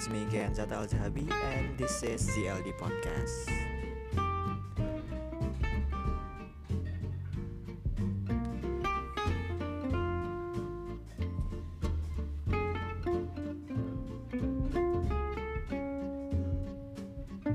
it's 0.00 0.08
me 0.08 0.22
again 0.22 0.54
Zata 0.54 0.76
Al 0.76 0.86
Zahabi 0.86 1.30
and 1.30 1.76
this 1.76 2.02
is 2.02 2.30
ZLD 2.30 2.72
Podcast. 2.80 3.52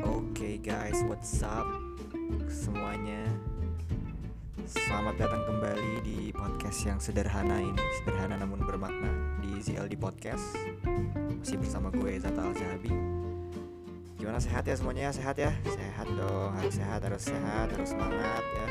Oke 0.06 0.62
guys, 0.62 1.02
what's 1.10 1.42
up 1.42 1.66
semuanya? 2.48 3.35
Selamat 4.66 5.14
datang 5.22 5.46
kembali 5.46 6.02
di 6.02 6.34
podcast 6.34 6.90
yang 6.90 6.98
sederhana 6.98 7.62
ini, 7.62 7.78
sederhana 8.02 8.34
namun 8.34 8.66
bermakna 8.66 9.14
di 9.38 9.62
ZLD 9.62 9.94
Podcast. 9.94 10.58
Masih 11.38 11.62
bersama 11.62 11.94
gue 11.94 12.18
Zata 12.18 12.42
Al 12.42 12.50
Zahabi. 12.58 12.90
Gimana 14.18 14.42
sehat 14.42 14.66
ya 14.66 14.74
semuanya? 14.74 15.14
Sehat 15.14 15.38
ya? 15.38 15.54
Sehat 15.70 16.10
dong, 16.10 16.50
harus 16.58 16.82
sehat, 16.82 16.98
harus 16.98 17.22
sehat, 17.30 17.68
harus 17.78 17.90
semangat 17.94 18.42
ya. 18.42 18.68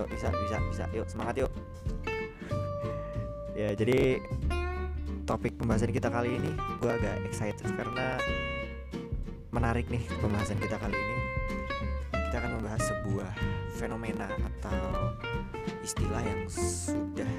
Yuk 0.00 0.06
bisa, 0.08 0.32
bisa, 0.32 0.56
bisa. 0.72 0.84
Yuk 0.96 1.06
semangat 1.12 1.34
yuk. 1.44 1.52
ya 3.52 3.68
jadi 3.76 4.16
topik 5.28 5.60
pembahasan 5.60 5.92
kita 5.92 6.08
kali 6.08 6.40
ini 6.40 6.56
gue 6.80 6.88
agak 6.88 7.20
excited 7.28 7.68
karena 7.76 8.16
menarik 9.52 9.84
nih 9.92 10.00
pembahasan 10.24 10.56
kita 10.56 10.80
kali 10.80 10.96
ini. 10.96 11.23
Kita 12.34 12.42
akan 12.50 12.58
membahas 12.58 12.82
sebuah 12.90 13.30
fenomena 13.78 14.26
atau 14.26 15.14
istilah 15.86 16.18
yang 16.18 16.42
sudah 16.50 17.30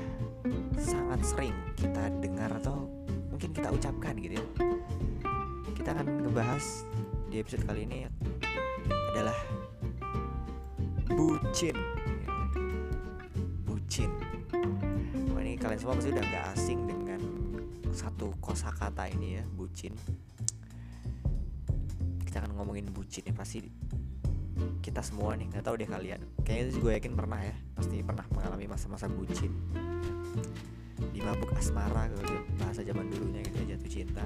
sangat 0.79 1.19
sering 1.19 1.51
kita 1.75 2.07
dengar 2.23 2.47
atau 2.63 2.87
mungkin 3.27 3.51
kita 3.51 3.75
ucapkan 3.75 4.15
gitu 4.15 4.39
ya. 4.39 4.45
Kita 5.75 5.99
akan 5.99 6.23
ngebahas 6.23 6.87
di 7.27 7.43
episode 7.43 7.67
kali 7.67 7.83
ini 7.83 8.07
adalah 9.11 9.35
bucin. 11.11 11.75
Bucin. 13.67 14.15
Wah 15.35 15.43
ini 15.43 15.59
kalian 15.59 15.75
semua 15.75 15.99
pasti 15.99 16.15
udah 16.15 16.23
gak 16.23 16.45
asing 16.55 16.87
dengan 16.87 17.19
satu 17.91 18.31
kosakata 18.39 19.11
ini 19.11 19.27
ya, 19.35 19.45
bucin 19.59 19.91
kita 22.35 22.51
akan 22.51 22.59
ngomongin 22.59 22.91
bucin 22.91 23.23
ya 23.23 23.31
pasti 23.31 23.63
kita 24.81 25.01
semua 25.01 25.33
nih 25.33 25.49
nggak 25.51 25.63
tahu 25.65 25.75
deh 25.79 25.89
kalian. 25.89 26.21
Kayaknya 26.45 26.79
gue 26.81 26.91
yakin 27.01 27.13
pernah 27.13 27.39
ya 27.41 27.55
pasti 27.75 28.01
pernah 28.01 28.25
mengalami 28.31 28.65
masa-masa 28.69 29.05
bucin. 29.09 29.51
Di 31.11 31.19
mabuk 31.23 31.51
asmara 31.55 32.07
kalau 32.11 32.39
bahasa 32.59 32.81
zaman 32.83 33.07
dulunya 33.11 33.41
gitu 33.45 33.57
ya, 33.63 33.75
jatuh 33.75 33.91
cinta. 33.91 34.25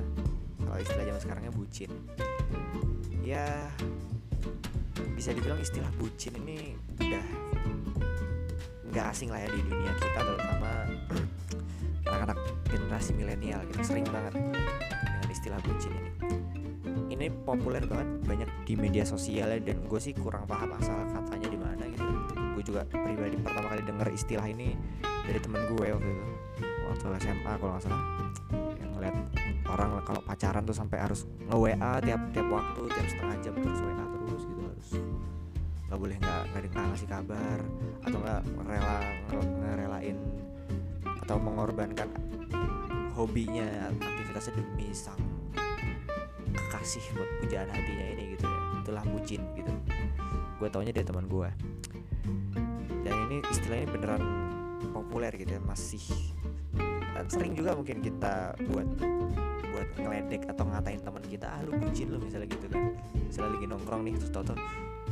Kalau 0.64 0.80
istilah 0.80 1.06
zaman 1.06 1.22
sekarangnya 1.22 1.54
bucin. 1.54 1.92
Ya 3.26 3.46
bisa 5.20 5.36
dibilang 5.36 5.60
istilah 5.60 5.92
bucin 6.00 6.32
ini 6.44 6.80
udah 7.04 7.26
nggak 8.90 9.06
asing 9.12 9.30
lah 9.30 9.44
ya 9.44 9.52
di 9.52 9.62
dunia 9.68 9.92
kita 10.00 10.20
terutama 10.24 10.72
anak-anak 12.10 12.40
generasi 12.72 13.12
milenial 13.14 13.62
gitu 13.68 13.84
sering 13.84 14.08
banget 14.08 14.34
dengan 14.40 15.28
istilah 15.30 15.60
bucin 15.62 15.92
ini 15.92 16.39
ini 17.20 17.28
populer 17.44 17.84
banget 17.84 18.08
banyak 18.24 18.50
di 18.64 18.74
media 18.80 19.04
sosial 19.04 19.52
ya, 19.52 19.60
dan 19.60 19.84
gue 19.84 20.00
sih 20.00 20.16
kurang 20.16 20.48
paham 20.48 20.72
asal 20.80 20.96
katanya 21.12 21.48
di 21.52 21.60
mana 21.60 21.84
gitu. 21.92 22.08
Gue 22.56 22.64
juga 22.64 22.88
pribadi 22.88 23.36
pertama 23.44 23.76
kali 23.76 23.84
denger 23.84 24.08
istilah 24.16 24.48
ini 24.48 24.80
dari 25.28 25.40
temen 25.44 25.68
gue 25.68 25.86
waktu 25.92 26.08
itu. 26.08 26.28
Waktu 26.88 27.06
SMA 27.20 27.54
kalau 27.60 27.76
nggak 27.76 27.84
salah. 27.84 28.04
Yang 28.80 28.90
ngeliat 28.96 29.16
orang 29.70 29.90
kalau 30.08 30.22
pacaran 30.24 30.64
tuh 30.64 30.74
sampai 30.74 30.98
harus 30.98 31.28
nge 31.46 31.58
WA 31.60 31.92
tiap 32.02 32.22
tiap 32.34 32.48
waktu 32.50 32.82
tiap 32.90 33.08
setengah 33.12 33.36
jam 33.44 33.54
terus 33.60 33.80
WA 33.84 34.06
terus 34.10 34.42
gitu 34.48 34.62
harus 34.66 34.90
nggak 35.90 36.00
boleh 36.00 36.16
nggak 36.18 36.42
nggak 36.50 36.86
ngasih 36.90 37.10
kabar 37.10 37.60
atau 38.02 38.18
nggak 38.18 38.42
rela 38.66 38.98
ngerelain 39.62 40.18
atau 41.26 41.38
mengorbankan 41.38 42.10
hobinya 43.14 43.94
aktivitasnya 43.94 44.58
demi 44.58 44.90
sang 44.90 45.39
kekasih 46.70 47.02
buat 47.18 47.30
pujaan 47.42 47.70
hatinya 47.74 48.06
ini 48.14 48.24
gitu 48.38 48.46
ya. 48.46 48.60
Itulah 48.86 49.04
bucin 49.10 49.42
gitu. 49.58 49.74
Gue 50.62 50.68
taunya 50.70 50.94
dari 50.94 51.08
teman 51.08 51.26
gue 51.26 51.50
dan 53.04 53.16
ini 53.32 53.42
istilahnya 53.48 53.88
beneran 53.90 54.24
populer 54.92 55.32
gitu 55.34 55.56
ya 55.56 55.62
masih 55.64 56.04
dan 57.16 57.26
sering 57.28 57.56
juga 57.56 57.76
mungkin 57.76 58.00
kita 58.00 58.56
buat 58.70 58.88
buat 59.72 59.88
ngeledek 60.00 60.48
atau 60.52 60.64
ngatain 60.68 61.02
teman 61.04 61.24
kita 61.28 61.48
ah 61.48 61.60
lu 61.64 61.76
bucin 61.80 62.08
lu 62.12 62.20
misalnya 62.20 62.48
gitu 62.52 62.68
kan. 62.72 62.96
Misalnya 63.16 63.50
lagi 63.56 63.66
nongkrong 63.68 64.02
nih 64.08 64.14
terus 64.20 64.32
tau-tau 64.32 64.56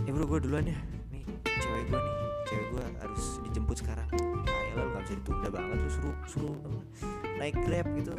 ya 0.03 0.09
bro 0.12 0.25
gue 0.28 0.39
duluan 0.44 0.66
ya. 0.68 0.79
Nih 1.12 1.24
cewek 1.44 1.84
gue 1.89 2.00
nih 2.00 2.16
cewek 2.47 2.68
gue 2.72 2.84
harus 3.03 3.24
dijemput 3.47 3.78
sekarang. 3.79 4.07
Ah 4.47 4.62
ya 4.68 4.72
lu 4.78 4.88
gak 4.94 5.01
bisa 5.07 5.13
ditunda 5.19 5.50
banget 5.51 5.78
lu 5.79 5.89
suruh 5.89 6.18
suruh 6.28 6.57
naik 7.39 7.56
grab 7.63 7.88
gitu 7.95 8.13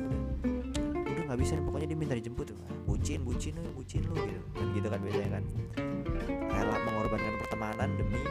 nggak 1.28 1.38
bisa 1.44 1.52
nih, 1.60 1.64
pokoknya 1.68 1.86
dia 1.92 1.98
minta 2.00 2.14
dijemput. 2.16 2.56
Tuh 2.56 2.58
bucin 2.88 3.20
bucin 3.20 3.52
lu 3.60 3.68
bucin 3.76 4.00
lu 4.08 4.16
gitu. 4.16 4.40
Kan 4.56 4.66
gitu 4.72 4.88
kan 4.88 5.00
biasanya 5.04 5.30
kan. 5.36 5.44
Rela 6.48 6.76
mengorbankan 6.88 7.34
pertemanan 7.44 7.88
demi 8.00 8.22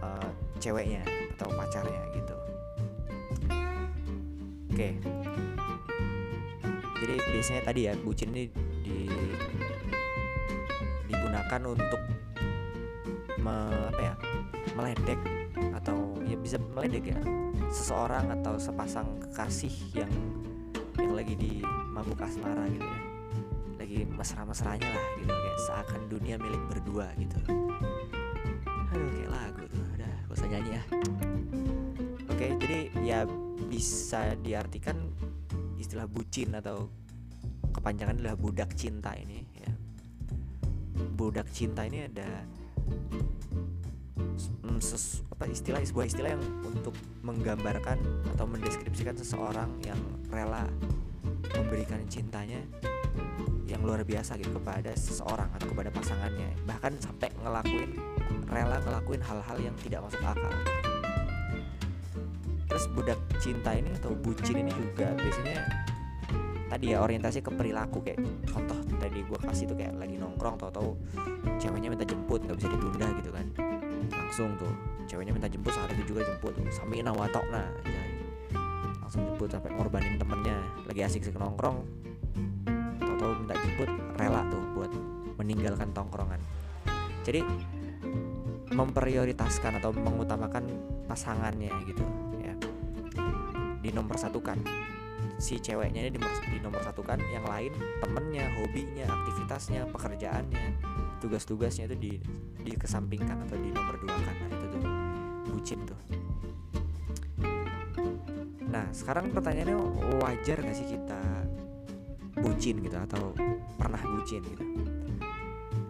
eh, 0.00 0.30
ceweknya 0.56 1.04
atau 1.36 1.52
pacarnya 1.52 2.02
gitu. 2.16 2.36
Oke. 4.72 4.88
Jadi 6.96 7.14
biasanya 7.36 7.62
tadi 7.62 7.80
ya 7.84 7.92
bucin 8.00 8.32
ini 8.32 8.48
di 8.80 8.98
digunakan 11.12 11.60
untuk 11.68 12.00
me- 13.36 13.84
apa 13.92 14.00
ya 14.00 14.14
meledek 14.72 15.20
atau 15.76 16.16
ya 16.24 16.36
bisa 16.40 16.56
meledek 16.72 17.12
ya 17.12 17.20
seseorang 17.68 18.32
atau 18.40 18.56
sepasang 18.56 19.06
kekasih 19.28 19.72
yang 19.92 20.10
yang 21.06 21.14
lagi 21.14 21.34
di 21.38 21.62
mabuk 21.94 22.18
asmara 22.18 22.66
gitu 22.66 22.82
ya. 22.82 23.00
Lagi 23.78 23.98
mesra-mesranya 24.10 24.90
lah 24.90 25.06
gitu 25.22 25.30
kayak 25.30 25.58
seakan 25.62 26.02
dunia 26.10 26.34
milik 26.34 26.62
berdua 26.66 27.06
gitu. 27.14 27.38
Aduh 28.90 29.08
kayak 29.14 29.30
lagu 29.30 29.64
tuh. 29.70 29.86
Udah 29.94 30.10
gak 30.26 30.34
usah 30.34 30.48
nyanyi 30.50 30.70
ya. 30.74 30.82
Oke 32.26 32.46
jadi 32.58 32.78
ya 33.06 33.18
bisa 33.70 34.34
diartikan 34.42 34.98
istilah 35.78 36.10
bucin 36.10 36.50
atau 36.58 36.90
kepanjangan 37.70 38.18
adalah 38.18 38.34
budak 38.34 38.74
cinta 38.74 39.14
ini 39.14 39.46
ya. 39.54 39.70
Budak 41.14 41.46
cinta 41.54 41.86
ini 41.86 42.10
ada 42.10 42.42
mm, 44.66 44.82
ses- 44.82 45.22
apa 45.30 45.46
istilah 45.46 45.78
sebuah 45.86 46.06
istilah 46.10 46.34
yang 46.34 46.44
untuk 46.66 46.98
menggambarkan 47.26 47.98
atau 48.38 48.46
mendeskripsikan 48.46 49.18
seseorang 49.18 49.66
yang 49.82 49.98
rela 50.30 50.70
memberikan 51.58 51.98
cintanya 52.06 52.62
yang 53.66 53.82
luar 53.82 54.06
biasa 54.06 54.38
gitu 54.38 54.54
kepada 54.62 54.94
seseorang 54.94 55.50
atau 55.58 55.66
kepada 55.66 55.90
pasangannya. 55.90 56.54
Bahkan 56.62 57.02
sampai 57.02 57.34
ngelakuin 57.42 57.90
rela 58.46 58.78
ngelakuin 58.78 59.22
hal-hal 59.26 59.58
yang 59.58 59.74
tidak 59.82 60.06
masuk 60.06 60.22
akal. 60.22 60.54
Terus 62.70 62.84
budak 62.94 63.18
cinta 63.42 63.74
ini 63.74 63.90
atau 63.98 64.14
bucin 64.14 64.62
ini 64.62 64.70
juga 64.70 65.10
biasanya 65.18 65.66
tadi 66.70 66.94
ya 66.94 67.02
orientasi 67.02 67.42
ke 67.42 67.50
perilaku. 67.50 68.06
Kayak 68.06 68.22
contoh 68.46 68.78
tadi 69.02 69.18
gue 69.26 69.38
kasih 69.42 69.64
tuh 69.66 69.76
kayak 69.76 69.98
lagi 69.98 70.14
nongkrong 70.14 70.56
tau-tau 70.62 70.94
ceweknya 71.58 71.88
minta 71.90 72.06
jemput 72.06 72.42
nggak 72.42 72.56
bisa 72.58 72.68
ditunda 72.74 73.06
gitu 73.22 73.30
kan 73.30 73.46
langsung 74.12 74.54
tuh 74.58 74.72
ceweknya 75.06 75.32
minta 75.32 75.48
jemput 75.48 75.72
saat 75.72 75.90
itu 75.94 76.14
juga 76.14 76.26
jemput 76.26 76.52
tuh. 76.54 76.66
Sampai 76.74 77.02
nawatok 77.02 77.44
nah 77.50 77.66
anjay. 77.84 78.10
langsung 79.00 79.22
jemput 79.22 79.48
sampai 79.50 79.70
ngorbanin 79.74 80.18
temennya. 80.18 80.58
Lagi 80.90 81.00
asik-asik 81.06 81.38
nongkrong. 81.38 81.78
Tau-tau 83.00 83.32
minta 83.38 83.54
jemput 83.54 83.90
rela 84.18 84.42
tuh 84.50 84.62
buat 84.74 84.90
meninggalkan 85.38 85.94
tongkrongan. 85.94 86.40
Jadi 87.22 87.42
memprioritaskan 88.74 89.78
atau 89.78 89.94
mengutamakan 89.94 90.66
pasangannya 91.06 91.70
gitu 91.86 92.02
ya. 92.42 92.54
Di 93.80 93.90
nomor 93.94 94.18
satukan 94.18 94.58
si 95.36 95.60
ceweknya 95.60 96.08
ini 96.08 96.10
di 96.12 96.18
nomor, 96.18 96.36
di 96.48 96.58
nomor 96.60 96.80
satukan 96.80 97.20
yang 97.28 97.44
lain 97.44 97.72
temennya 98.00 98.48
hobinya 98.56 99.04
aktivitasnya 99.04 99.84
pekerjaannya 99.92 100.66
tugas-tugasnya 101.18 101.90
itu 101.92 101.96
di 101.96 102.12
dikesampingkan 102.66 103.46
atau 103.48 103.56
di 103.56 103.70
nomor 103.72 103.96
dua 104.00 104.16
kan. 104.16 104.36
Nah, 104.36 104.48
itu 104.50 104.66
tuh 104.70 104.82
bucin 105.52 105.80
tuh. 105.86 106.00
Nah 108.66 108.86
sekarang 108.92 109.32
pertanyaannya 109.32 109.78
wajar 110.20 110.60
gak 110.60 110.76
sih 110.76 110.84
kita 110.84 111.20
bucin 112.36 112.84
gitu 112.84 112.96
atau 112.98 113.32
pernah 113.80 114.00
bucin 114.04 114.44
gitu? 114.44 114.64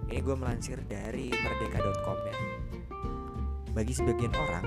Ini 0.07 0.23
gue 0.23 0.37
melansir 0.39 0.79
dari 0.87 1.35
merdeka.com 1.35 2.19
ya. 2.31 2.37
Bagi 3.75 3.93
sebagian 3.93 4.33
orang 4.33 4.65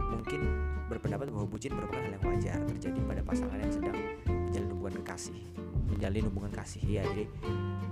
mungkin 0.00 0.40
berpendapat 0.88 1.28
bahwa 1.28 1.46
bucin 1.46 1.76
merupakan 1.76 2.00
hal 2.00 2.16
yang 2.16 2.24
wajar 2.24 2.58
terjadi 2.72 2.98
pada 3.04 3.22
pasangan 3.22 3.58
yang 3.60 3.72
sedang 3.72 3.96
menjalin 4.24 4.70
hubungan 4.72 4.94
kekasih 5.04 5.57
menjalin 5.88 6.24
hubungan 6.28 6.52
kasih. 6.52 6.82
Ya 6.84 7.02
jadi 7.08 7.24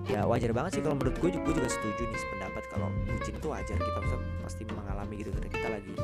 ya 0.07 0.21
wajar 0.29 0.55
banget 0.55 0.79
sih 0.79 0.83
kalau 0.85 0.97
menurut 0.97 1.17
gue 1.19 1.31
gue 1.35 1.55
juga 1.57 1.69
setuju 1.71 2.03
nih 2.07 2.21
sependapat 2.21 2.65
kalau 2.71 2.89
bucin 3.09 3.35
itu 3.35 3.49
wajar. 3.49 3.77
Kita 3.77 4.01
pasti 4.45 4.63
mengalami 4.69 5.15
gitu 5.21 5.31
ketika 5.35 5.53
kita 5.59 5.69
lagi 5.73 5.95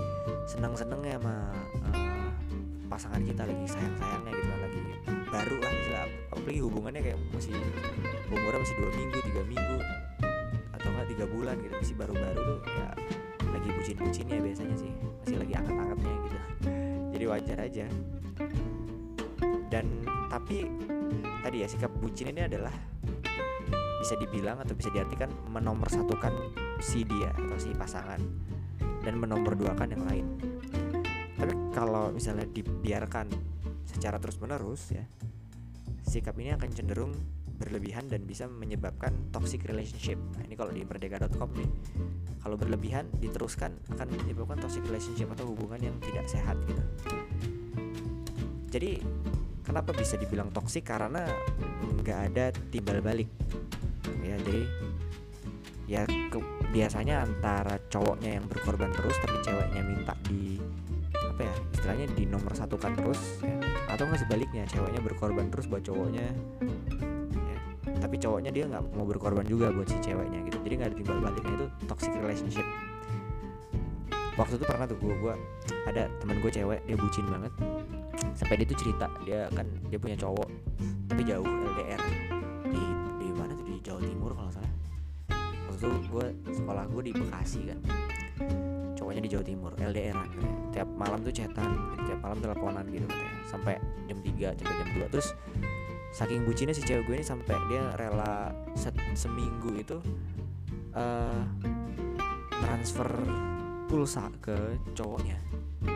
seneng 0.50 0.72
senengnya 0.74 1.16
sama 1.20 1.34
uh, 1.86 2.28
pasangan 2.90 3.22
kita 3.24 3.42
lagi 3.46 3.64
sayang 3.64 3.94
sayangnya 3.96 4.32
gitu 4.36 4.52
lagi 4.52 4.80
baru 5.32 5.56
lah 5.64 5.72
istilah 5.72 6.06
apalagi 6.28 6.60
hubungannya 6.60 7.00
kayak 7.00 7.18
masih 7.32 7.54
umurnya 8.28 8.58
masih 8.60 8.76
dua 8.76 8.90
minggu 8.92 9.18
tiga 9.24 9.42
minggu 9.48 9.78
atau 10.76 10.88
enggak 10.92 11.08
tiga 11.14 11.24
bulan 11.30 11.56
gitu 11.62 11.74
masih 11.80 11.96
baru-baru 11.96 12.40
tuh 12.42 12.58
ya 12.68 12.88
lagi 13.52 13.68
bucin-bucinnya 13.78 14.36
biasanya 14.40 14.76
sih 14.76 14.92
masih 15.22 15.36
lagi 15.38 15.52
angkat-angkatnya 15.54 16.14
gitu. 16.24 16.38
Jadi 17.12 17.24
wajar 17.28 17.58
aja. 17.62 17.86
Dan 19.68 19.86
tapi 20.32 20.64
tadi 21.44 21.60
ya 21.60 21.68
sikap 21.68 21.92
bucin 22.00 22.32
ini 22.32 22.48
adalah 22.48 22.72
bisa 24.00 24.16
dibilang 24.16 24.64
atau 24.64 24.72
bisa 24.72 24.88
diartikan 24.88 25.28
menomorsatukan 25.52 26.32
si 26.80 27.04
dia 27.04 27.28
atau 27.36 27.60
si 27.60 27.76
pasangan 27.76 28.18
dan 29.04 29.14
menomorduakan 29.20 29.92
yang 29.92 30.04
lain 30.08 30.26
tapi 31.36 31.52
kalau 31.76 32.08
misalnya 32.08 32.48
dibiarkan 32.48 33.28
secara 33.84 34.16
terus 34.16 34.40
menerus 34.40 34.88
ya 34.88 35.04
sikap 36.08 36.32
ini 36.40 36.56
akan 36.56 36.70
cenderung 36.72 37.12
berlebihan 37.62 38.10
dan 38.10 38.26
bisa 38.26 38.50
menyebabkan 38.50 39.14
toxic 39.30 39.62
relationship. 39.70 40.18
Nah, 40.34 40.42
ini 40.42 40.58
kalau 40.58 40.74
di 40.74 40.82
merdeka.com 40.82 41.46
nih. 41.54 41.70
Kalau 42.42 42.58
berlebihan 42.58 43.06
diteruskan 43.22 43.70
akan 43.94 44.06
menyebabkan 44.18 44.58
toxic 44.58 44.82
relationship 44.90 45.30
atau 45.30 45.46
hubungan 45.54 45.78
yang 45.78 45.96
tidak 46.02 46.26
sehat 46.26 46.58
gitu. 46.66 46.82
Jadi 48.66 48.98
kenapa 49.62 49.94
bisa 49.94 50.18
dibilang 50.18 50.50
toxic 50.50 50.86
karena 50.86 51.26
nggak 52.02 52.18
ada 52.32 52.44
timbal 52.70 52.98
balik. 53.02 53.30
Ya, 54.22 54.38
jadi 54.42 54.62
ya 55.90 56.02
ke, 56.06 56.38
biasanya 56.70 57.26
antara 57.26 57.76
cowoknya 57.90 58.40
yang 58.40 58.46
berkorban 58.46 58.94
terus 58.94 59.18
tapi 59.20 59.36
ceweknya 59.44 59.82
minta 59.82 60.14
di 60.24 60.56
apa 61.12 61.42
ya 61.44 61.54
istilahnya 61.74 62.06
di 62.14 62.24
nomor 62.28 62.52
satukan 62.54 62.92
terus 62.96 63.20
ya. 63.44 63.56
atau 63.92 64.08
nggak 64.08 64.20
sebaliknya 64.24 64.64
ceweknya 64.70 65.00
berkorban 65.04 65.52
terus 65.52 65.66
buat 65.68 65.84
cowoknya 65.84 66.28
ya. 67.34 67.58
tapi 68.00 68.16
cowoknya 68.16 68.50
dia 68.54 68.64
nggak 68.68 68.84
mau 68.94 69.04
berkorban 69.04 69.44
juga 69.44 69.68
buat 69.74 69.88
si 69.90 69.98
ceweknya 70.00 70.44
gitu 70.48 70.56
jadi 70.64 70.74
nggak 70.80 70.88
ada 70.92 70.96
timbal 70.96 71.18
baliknya 71.20 71.54
itu 71.60 71.66
toxic 71.90 72.12
relationship 72.16 72.66
waktu 74.36 74.56
itu 74.56 74.64
pernah 74.64 74.88
tuh 74.88 74.96
gue 74.96 75.14
gue 75.18 75.34
ada 75.88 76.08
teman 76.24 76.36
gue 76.40 76.50
cewek 76.52 76.80
dia 76.88 76.96
bucin 76.96 77.26
banget 77.28 77.52
sampai 78.32 78.54
dia 78.62 78.66
tuh 78.66 78.78
cerita 78.78 79.06
dia 79.26 79.50
kan 79.52 79.66
dia 79.90 79.98
punya 79.98 80.16
cowok 80.16 80.48
tapi 81.12 81.28
jauh 81.28 81.44
LDR 81.44 82.02
di 82.72 82.82
di 83.20 83.28
mana 83.36 83.52
tuh? 83.52 83.66
Di 83.68 83.76
Jawa 83.84 84.00
Timur 84.00 84.32
kalau 84.32 84.48
salah. 84.48 84.72
Waktu 85.68 85.86
gue 86.08 86.26
sekolah 86.56 86.84
gue 86.88 87.02
di 87.04 87.12
Bekasi 87.12 87.60
kan. 87.68 87.78
Cowoknya 88.96 89.20
di 89.20 89.30
Jawa 89.30 89.44
Timur 89.44 89.72
LDR 89.76 90.16
kan 90.16 90.30
tiap 90.72 90.88
malam 90.96 91.20
tuh 91.20 91.34
chatan 91.36 91.68
tiap 92.08 92.18
malam 92.24 92.40
teleponan 92.40 92.84
gitu 92.88 93.04
katanya. 93.04 93.34
Sampai 93.44 93.74
jam 94.08 94.18
3 94.24 94.56
sampai 94.56 94.74
jam 94.80 94.88
2 95.04 95.12
terus 95.12 95.28
saking 96.16 96.48
bucinnya 96.48 96.72
si 96.76 96.80
cewek 96.84 97.04
gue 97.08 97.16
ini 97.20 97.26
sampai 97.28 97.56
dia 97.72 97.92
rela 98.00 98.52
set, 98.72 98.96
seminggu 99.12 99.80
itu 99.80 99.96
uh, 100.96 101.44
transfer 102.60 103.08
pulsa 103.88 104.32
ke 104.40 104.80
cowoknya 104.96 105.36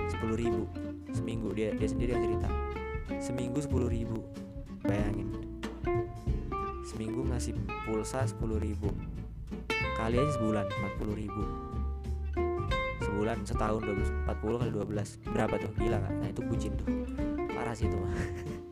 sepuluh 0.09 0.37
ribu 0.37 0.65
seminggu 1.17 1.57
dia 1.57 1.73
dia 1.73 1.89
sendiri 1.89 2.13
yang 2.13 2.25
cerita. 2.29 2.49
Seminggu 3.17 3.59
sepuluh 3.65 3.89
ribu 3.89 4.21
bayangin. 4.85 5.33
Seminggu 6.85 7.25
ngasih 7.33 7.57
pulsa 7.89 8.29
sepuluh 8.29 8.61
ribu. 8.61 8.93
Kali 9.97 10.21
aja 10.21 10.33
sebulan 10.37 10.69
empat 10.69 10.93
puluh 11.01 11.17
ribu. 11.17 11.43
Sebulan 13.01 13.49
setahun 13.49 13.81
40 13.81 14.61
kali 14.61 14.71
12 14.77 15.33
berapa 15.33 15.55
tuh? 15.57 15.73
Gila 15.81 15.99
kan 16.05 16.13
nah 16.21 16.29
itu 16.29 16.45
bucin 16.45 16.77
tuh. 16.77 16.89
Parah 17.49 17.73
sih 17.73 17.89
itu. 17.89 17.97
Mah 17.97 18.13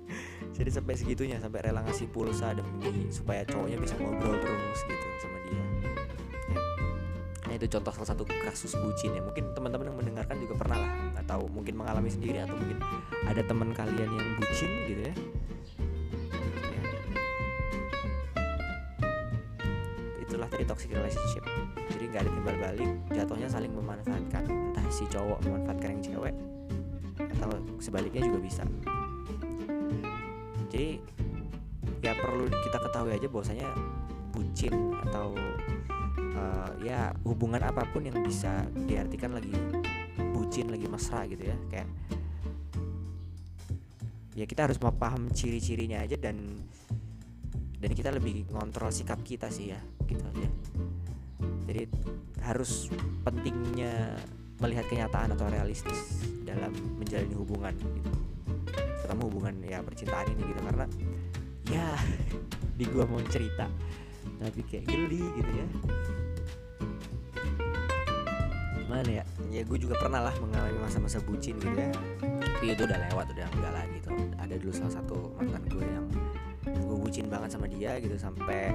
jadi 0.54 0.70
sampai 0.70 0.94
segitunya 0.94 1.36
sampai 1.42 1.66
rela 1.66 1.82
ngasih 1.82 2.06
pulsa 2.14 2.54
demi 2.54 3.10
supaya 3.10 3.42
cowoknya 3.42 3.78
bisa 3.82 3.98
ngobrol 3.98 4.38
terus 4.38 4.80
gitu 4.86 5.08
sama 5.18 5.38
dia 5.50 5.64
itu 7.64 7.80
contoh 7.80 7.96
salah 7.96 8.12
satu 8.12 8.28
kasus 8.28 8.76
bucin 8.76 9.16
ya. 9.16 9.24
Mungkin 9.24 9.56
teman-teman 9.56 9.88
yang 9.88 9.96
mendengarkan 9.96 10.36
juga 10.36 10.54
pernah 10.60 10.84
lah 10.84 10.92
nggak 11.16 11.24
tahu 11.24 11.48
mungkin 11.48 11.80
mengalami 11.80 12.12
sendiri 12.12 12.44
atau 12.44 12.52
mungkin 12.52 12.76
ada 13.24 13.40
teman 13.40 13.72
kalian 13.72 14.10
yang 14.12 14.28
bucin 14.36 14.70
gitu 14.84 15.00
ya, 15.08 15.14
itulah 20.20 20.44
tadi 20.52 20.64
toxic 20.68 20.92
relationship. 20.92 21.40
Jadi 21.88 22.04
nggak 22.12 22.22
ada 22.28 22.30
timbal 22.36 22.56
balik 22.60 22.90
jatuhnya 23.16 23.48
saling 23.48 23.72
memanfaatkan. 23.72 24.44
Entah 24.44 24.84
si 24.92 25.08
cowok 25.08 25.40
memanfaatkan 25.48 25.88
yang 25.96 26.02
cewek 26.04 26.34
atau 27.16 27.48
sebaliknya 27.80 28.28
juga 28.28 28.38
bisa. 28.44 28.62
Jadi 30.68 31.00
ya 32.04 32.12
perlu 32.12 32.44
kita 32.50 32.76
ketahui 32.76 33.16
aja 33.16 33.28
bahwasanya 33.32 33.68
bucin 34.36 34.74
atau 35.08 35.32
uh, 36.34 36.70
ya 36.82 37.14
hubungan 37.24 37.62
apa 37.62 37.86
pun 37.90 38.06
yang 38.06 38.18
bisa 38.22 38.66
diartikan 38.86 39.34
lagi 39.34 39.54
bucin 40.34 40.70
lagi 40.70 40.86
mesra 40.86 41.26
gitu 41.26 41.46
ya 41.46 41.56
kayak 41.70 41.88
ya 44.34 44.44
kita 44.50 44.66
harus 44.66 44.78
paham 44.82 45.30
ciri-cirinya 45.30 46.02
aja 46.02 46.18
dan 46.18 46.66
dan 47.78 47.90
kita 47.94 48.10
lebih 48.10 48.48
ngontrol 48.50 48.90
sikap 48.90 49.22
kita 49.22 49.52
sih 49.52 49.70
ya 49.70 49.80
gitu 50.08 50.24
aja. 50.24 50.48
Jadi 51.68 51.82
harus 52.44 52.88
pentingnya 53.24 54.16
melihat 54.60 54.88
kenyataan 54.88 55.36
atau 55.36 55.48
realistis 55.48 56.24
dalam 56.48 56.72
menjalani 56.96 57.36
hubungan 57.36 57.74
gitu. 57.76 58.10
Terutama 59.04 59.22
hubungan 59.28 59.54
ya 59.64 59.84
percintaan 59.84 60.32
ini 60.32 60.42
gitu 60.48 60.60
karena 60.64 60.86
ya 61.68 61.86
di 62.78 62.84
gua 62.88 63.04
mau 63.04 63.20
cerita 63.28 63.68
tapi 64.40 64.60
kayak 64.66 64.84
geli 64.88 65.24
gitu 65.38 65.52
ya. 65.52 65.66
Gimana 68.84 69.10
ya? 69.10 69.24
Ya 69.50 69.62
gue 69.64 69.78
juga 69.78 69.94
pernah 69.96 70.28
lah 70.28 70.34
mengalami 70.38 70.78
masa-masa 70.82 71.18
bucin 71.24 71.56
gitu 71.58 71.76
ya. 71.76 71.90
Tapi 72.20 72.64
itu 72.72 72.82
udah 72.84 72.98
lewat 73.10 73.26
udah 73.32 73.46
enggak 73.52 73.72
lah 73.72 73.84
gitu 73.92 74.10
ada 74.54 74.54
dulu 74.60 74.72
salah 74.76 74.94
satu 75.02 75.16
mantan 75.34 75.64
gue 75.66 75.82
yang 75.82 76.06
gue 76.64 76.96
bucin 77.00 77.26
banget 77.26 77.56
sama 77.56 77.66
dia 77.66 77.98
gitu 77.98 78.14
sampai 78.14 78.70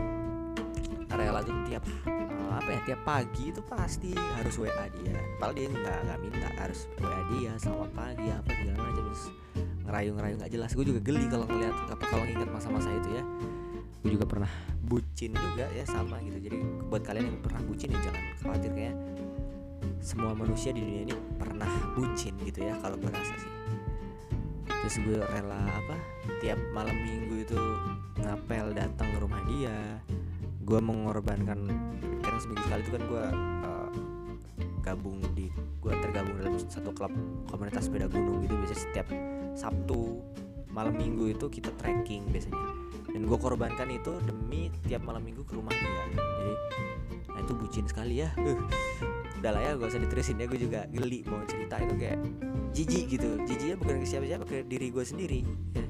rela 1.10 1.44
tuh 1.44 1.56
tiap 1.68 1.84
uh, 2.08 2.54
apa 2.60 2.70
ya 2.76 2.80
tiap 2.88 3.02
pagi 3.04 3.52
itu 3.52 3.60
pasti 3.64 4.12
harus 4.16 4.56
WA 4.56 4.86
dia. 5.00 5.16
Padahal 5.36 5.56
dia 5.56 5.68
nggak 5.68 6.00
nggak 6.08 6.20
minta 6.24 6.50
harus 6.60 6.88
WA 7.00 7.22
dia 7.36 7.52
selamat 7.60 7.92
pagi 7.92 8.28
apa 8.32 8.50
segala 8.56 8.78
macam. 8.88 9.04
Terus 9.08 9.24
ngerayu-ngerayu 9.84 10.36
nggak 10.40 10.52
jelas. 10.52 10.72
Gue 10.76 10.86
juga 10.88 11.00
geli 11.04 11.26
kalau 11.28 11.46
ngeliat 11.48 11.76
apa 11.92 12.04
kalau 12.08 12.24
nginget 12.24 12.50
masa-masa 12.52 12.90
itu 12.92 13.10
ya. 13.20 13.24
Gue 14.00 14.12
juga 14.16 14.26
pernah 14.28 14.52
bucin 14.90 15.32
juga 15.38 15.70
ya 15.70 15.86
sama 15.86 16.18
gitu. 16.26 16.50
Jadi 16.50 16.58
buat 16.90 17.06
kalian 17.06 17.30
yang 17.30 17.40
pernah 17.46 17.62
bucin 17.62 17.94
ya 17.94 18.00
jangan 18.02 18.24
khawatir 18.42 18.72
kayak 18.74 18.98
semua 20.02 20.34
manusia 20.34 20.74
di 20.74 20.82
dunia 20.82 21.02
ini 21.06 21.16
pernah 21.38 21.70
bucin 21.94 22.34
gitu 22.42 22.66
ya 22.66 22.74
kalau 22.82 22.98
gue 22.98 23.12
rasa 23.14 23.36
sih. 23.38 23.54
Terus 24.66 24.96
gue 25.06 25.20
rela 25.22 25.62
apa 25.70 25.96
tiap 26.42 26.58
malam 26.74 26.98
minggu 26.98 27.46
itu 27.46 27.60
ngapel 28.18 28.74
datang 28.74 29.08
ke 29.14 29.18
rumah 29.22 29.42
dia. 29.46 30.02
Gue 30.66 30.82
mengorbankan 30.82 31.70
karena 32.26 32.40
seminggu 32.42 32.64
sekali 32.66 32.82
itu 32.82 32.92
kan 32.98 33.04
gue 33.06 33.26
uh, 33.70 33.90
gabung 34.82 35.22
di 35.38 35.54
gue 35.54 35.94
tergabung 36.02 36.34
dalam 36.42 36.58
satu 36.58 36.90
klub 36.98 37.14
komunitas 37.46 37.86
sepeda 37.86 38.10
gunung 38.10 38.42
gitu. 38.42 38.58
Biasanya 38.58 38.82
setiap 38.82 39.08
Sabtu 39.54 40.24
malam 40.72 40.96
minggu 40.96 41.36
itu 41.36 41.46
kita 41.52 41.70
trekking 41.76 42.24
biasanya 42.32 42.79
dan 43.14 43.22
gue 43.26 43.38
korbankan 43.38 43.90
itu 43.90 44.14
demi 44.26 44.70
tiap 44.86 45.02
malam 45.06 45.26
minggu 45.26 45.44
ke 45.46 45.54
rumah 45.58 45.74
dia. 45.74 46.04
Jadi 46.14 46.54
nah 47.30 47.40
itu 47.42 47.54
bucin 47.58 47.86
sekali 47.90 48.22
ya. 48.26 48.30
Uh, 48.38 48.60
udah 49.40 49.52
lah 49.56 49.62
ya 49.64 49.72
gak 49.80 49.90
usah 49.90 50.02
diterusin 50.02 50.42
ya. 50.42 50.46
Gue 50.46 50.60
juga 50.60 50.86
geli 50.90 51.26
mau 51.26 51.42
cerita 51.48 51.80
itu 51.82 51.96
kayak 51.98 52.20
jijik 52.76 53.06
gitu. 53.20 53.30
Jijiknya 53.46 53.76
bukan 53.80 53.96
ke 54.02 54.08
siapa-siapa 54.08 54.46
ke 54.46 54.58
diri 54.68 54.88
gue 54.94 55.06
sendiri. 55.06 55.42
Ya 55.74 55.86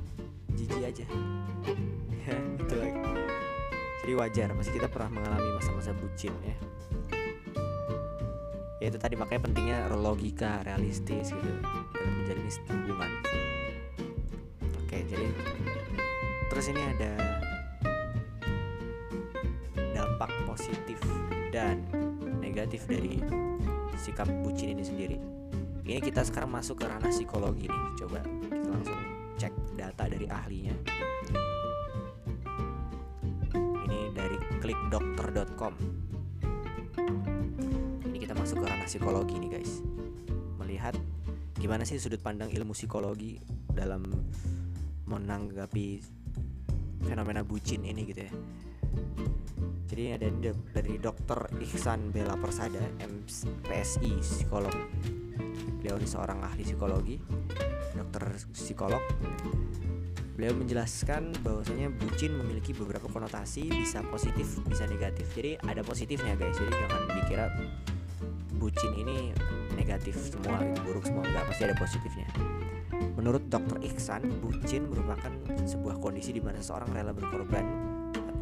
jijik 0.56 0.82
aja. 0.84 1.06
Ya 2.30 2.38
itu 2.62 2.76
lagi 2.78 3.00
jadi 4.10 4.26
wajar 4.26 4.50
pasti 4.58 4.74
kita 4.74 4.90
pernah 4.90 5.22
mengalami 5.22 5.54
masa-masa 5.62 5.94
bucin 5.94 6.34
ya. 6.42 6.58
Ya 8.82 8.86
itu 8.90 8.98
tadi 8.98 9.14
makanya 9.14 9.46
pentingnya 9.46 9.78
logika 9.94 10.66
realistis 10.66 11.30
gitu. 11.30 11.52
Dalam 11.94 12.14
menjalin 12.18 12.50
hubungan. 12.50 13.12
Oke 14.82 15.06
jadi 15.06 15.30
terus 16.60 16.76
ini 16.76 16.84
ada 16.92 17.40
dampak 19.96 20.28
positif 20.44 21.00
dan 21.56 21.80
negatif 22.44 22.84
dari 22.84 23.16
sikap 23.96 24.28
bucin 24.44 24.76
ini 24.76 24.84
sendiri. 24.84 25.16
Ini 25.88 26.04
kita 26.04 26.20
sekarang 26.28 26.52
masuk 26.52 26.84
ke 26.84 26.92
ranah 26.92 27.16
psikologi 27.16 27.72
nih. 27.72 27.84
Coba 28.04 28.20
kita 28.52 28.68
langsung 28.76 29.00
cek 29.40 29.56
data 29.80 30.04
dari 30.12 30.28
ahlinya. 30.28 30.76
Klikdokter.com 34.60 35.74
ini 38.04 38.18
kita 38.20 38.36
masuk 38.36 38.60
ke 38.60 38.66
ranah 38.68 38.84
psikologi 38.92 39.40
nih 39.40 39.64
guys. 39.64 39.80
Melihat 40.60 41.00
gimana 41.56 41.88
sih 41.88 41.96
sudut 42.04 42.20
pandang 42.20 42.52
ilmu 42.52 42.76
psikologi 42.76 43.40
dalam 43.72 44.04
menanggapi 45.08 46.19
fenomena 47.04 47.42
bucin 47.46 47.86
ini 47.86 48.02
gitu 48.08 48.22
ya. 48.26 48.34
Jadi 49.90 50.04
ada 50.14 50.28
dari 50.74 51.02
dokter 51.02 51.50
Ihsan 51.66 52.14
Bella 52.14 52.38
Persada 52.38 52.80
MPSI 53.02 54.22
psikolog. 54.22 54.76
Beliau 55.82 55.98
ini 55.98 56.08
seorang 56.08 56.46
ahli 56.46 56.62
psikologi 56.62 57.18
dokter 57.98 58.24
psikolog. 58.54 59.02
Beliau 60.38 60.56
menjelaskan 60.56 61.36
bahwasanya 61.44 61.92
bucin 62.00 62.32
memiliki 62.38 62.72
beberapa 62.72 63.10
konotasi 63.12 63.68
bisa 63.68 64.00
positif 64.08 64.62
bisa 64.70 64.88
negatif. 64.88 65.28
Jadi 65.36 65.60
ada 65.68 65.82
positifnya 65.84 66.38
guys. 66.38 66.56
Jadi 66.56 66.72
jangan 66.72 67.02
dikira 67.12 67.46
bucin 68.56 68.92
ini 68.94 69.34
negatif 69.74 70.16
semua 70.16 70.64
itu 70.64 70.80
buruk 70.86 71.04
semua. 71.04 71.26
Enggak 71.28 71.44
pasti 71.50 71.64
ada 71.66 71.76
positifnya 71.76 72.59
menurut 73.16 73.48
dokter 73.48 73.80
Iksan 73.86 74.28
bucin 74.44 74.90
merupakan 74.90 75.32
sebuah 75.66 75.98
kondisi 75.98 76.36
di 76.36 76.42
mana 76.44 76.60
seseorang 76.60 76.90
rela 76.94 77.12
berkorban 77.16 77.66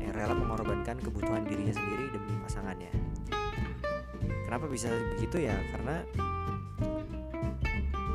eh, 0.02 0.12
rela 0.12 0.34
mengorbankan 0.34 1.00
kebutuhan 1.00 1.46
dirinya 1.46 1.76
sendiri 1.76 2.12
demi 2.12 2.34
pasangannya. 2.44 2.92
Kenapa 4.48 4.66
bisa 4.72 4.88
begitu 5.16 5.44
ya? 5.44 5.56
Karena 5.76 5.96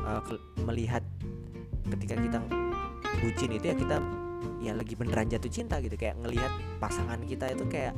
uh, 0.01 0.21
melihat 0.65 1.05
ketika 1.93 2.15
kita 2.17 2.39
bucin 3.21 3.51
itu 3.53 3.65
ya 3.69 3.75
kita 3.77 3.97
ya 4.63 4.73
lagi 4.73 4.97
beneran 4.97 5.29
jatuh 5.29 5.51
cinta 5.53 5.77
gitu. 5.77 5.93
Kayak 5.93 6.17
ngelihat 6.25 6.51
pasangan 6.81 7.21
kita 7.21 7.53
itu 7.53 7.65
kayak 7.69 7.93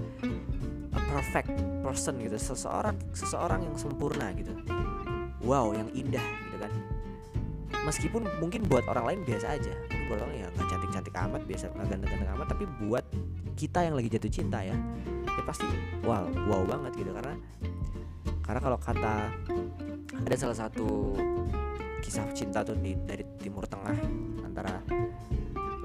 a 0.91 0.99
perfect 1.15 1.51
person 1.79 2.19
gitu. 2.19 2.35
Seseorang 2.35 2.99
seseorang 3.15 3.63
yang 3.63 3.75
sempurna 3.79 4.35
gitu. 4.35 4.51
Wow 5.47 5.71
yang 5.71 5.87
indah 5.95 6.25
gitu 6.51 6.57
kan 6.59 6.94
meskipun 7.85 8.25
mungkin 8.41 8.65
buat 8.65 8.85
orang 8.89 9.05
lain 9.13 9.19
biasa 9.25 9.57
aja 9.57 9.73
mungkin 9.89 10.05
buat 10.09 10.19
orang 10.25 10.35
ya 10.37 10.47
nggak 10.53 10.67
cantik 10.69 10.89
cantik 10.93 11.15
amat 11.15 11.41
biasa 11.45 11.65
nggak 11.73 11.87
ganteng 11.89 12.09
ganteng 12.13 12.31
amat 12.37 12.47
tapi 12.49 12.63
buat 12.85 13.05
kita 13.55 13.79
yang 13.87 13.95
lagi 13.95 14.09
jatuh 14.11 14.31
cinta 14.31 14.59
ya 14.61 14.75
ya 15.35 15.43
pasti 15.43 15.67
wow 16.03 16.27
wow 16.47 16.61
banget 16.63 16.91
gitu. 17.03 17.11
Karena 17.11 17.33
karena 18.45 18.59
kalau 18.61 18.77
kata 18.77 19.15
ada 20.15 20.35
salah 20.37 20.57
satu 20.57 21.17
kisah 21.99 22.29
cinta 22.37 22.61
tuh 22.61 22.77
di 22.77 22.93
dari 23.03 23.25
Timur 23.41 23.65
Tengah 23.65 23.97
antara 24.45 24.79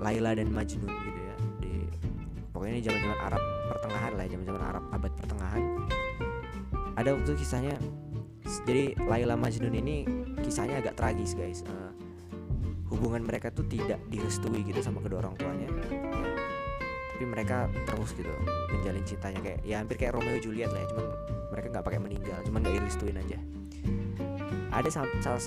Laila 0.00 0.36
dan 0.36 0.52
Majnun 0.52 0.88
gitu 0.88 1.20
ya 1.20 1.36
di 1.60 1.72
pokoknya 2.52 2.72
ini 2.76 2.82
zaman-zaman 2.84 3.18
Arab 3.20 3.42
pertengahan 3.72 4.12
lah 4.16 4.24
zaman-zaman 4.28 4.62
Arab 4.62 4.84
abad 4.92 5.12
pertengahan. 5.16 5.62
Ada 7.00 7.16
waktu 7.16 7.32
kisahnya 7.38 7.74
jadi 8.68 8.92
Laila 9.08 9.38
Majnun 9.40 9.72
ini 9.72 10.04
kisahnya 10.50 10.82
agak 10.82 10.98
tragis 10.98 11.38
guys 11.38 11.62
uh, 11.70 11.94
hubungan 12.90 13.22
mereka 13.22 13.54
tuh 13.54 13.62
tidak 13.70 14.02
direstui 14.10 14.66
gitu 14.66 14.82
sama 14.82 14.98
kedua 14.98 15.22
orang 15.22 15.38
tuanya. 15.38 15.70
Tapi 17.14 17.24
mereka 17.24 17.70
terus 17.86 18.10
gitu 18.18 18.34
menjalin 18.74 19.04
cintanya 19.06 19.38
kayak 19.38 19.60
ya 19.62 19.78
hampir 19.78 19.94
kayak 19.94 20.18
Romeo 20.18 20.42
Juliet 20.42 20.74
lah 20.74 20.82
ya 20.82 20.88
cuman 20.90 21.06
mereka 21.54 21.66
nggak 21.70 21.84
pakai 21.86 22.00
meninggal 22.02 22.38
cuman 22.42 22.58
nggak 22.66 22.74
direstuin 22.82 23.16
aja. 23.22 23.38
Ada 24.70 24.88
salah 25.22 25.42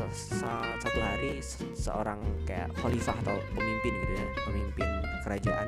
satu 0.79 1.00
hari 1.00 1.43
seorang 1.75 2.19
kayak 2.48 2.72
khalifah 2.79 3.15
atau 3.27 3.36
pemimpin 3.55 3.93
gitu 4.07 4.13
ya 4.15 4.27
pemimpin 4.48 4.88
kerajaan 5.27 5.67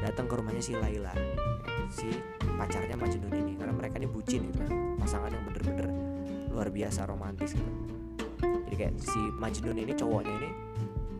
datang 0.00 0.24
ke 0.28 0.34
rumahnya 0.36 0.62
si 0.64 0.72
Laila 0.76 1.12
si 1.92 2.08
pacarnya 2.56 2.96
Majnun 2.96 3.32
ini 3.34 3.52
karena 3.56 3.72
mereka 3.72 3.96
ini 3.98 4.08
bucin 4.08 4.52
gitu 4.52 4.62
pasangan 5.00 5.32
yang 5.32 5.44
bener-bener 5.48 5.88
luar 6.52 6.68
biasa 6.68 7.08
romantis 7.08 7.56
gitu 7.56 7.99
kayak 8.80 8.96
si 8.96 9.20
Majnun 9.36 9.76
ini 9.76 9.92
cowoknya 9.92 10.32
ini 10.40 10.50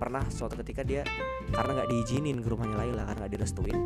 pernah 0.00 0.24
suatu 0.32 0.56
ketika 0.64 0.80
dia 0.80 1.04
karena 1.52 1.76
nggak 1.76 1.90
diizinin 1.92 2.40
ke 2.40 2.48
rumahnya 2.48 2.76
Laila 2.80 3.04
karena 3.04 3.18
nggak 3.20 3.32
direstuin 3.36 3.78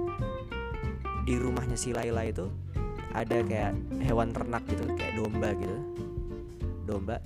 di 1.26 1.35
rumahnya 1.35 1.75
si 1.75 1.90
Laila 1.90 2.23
itu 2.23 2.47
ada 3.11 3.43
kayak 3.43 3.75
hewan 4.07 4.31
ternak 4.31 4.62
gitu 4.71 4.87
kayak 4.95 5.19
domba 5.19 5.50
gitu 5.59 5.76
domba 6.87 7.19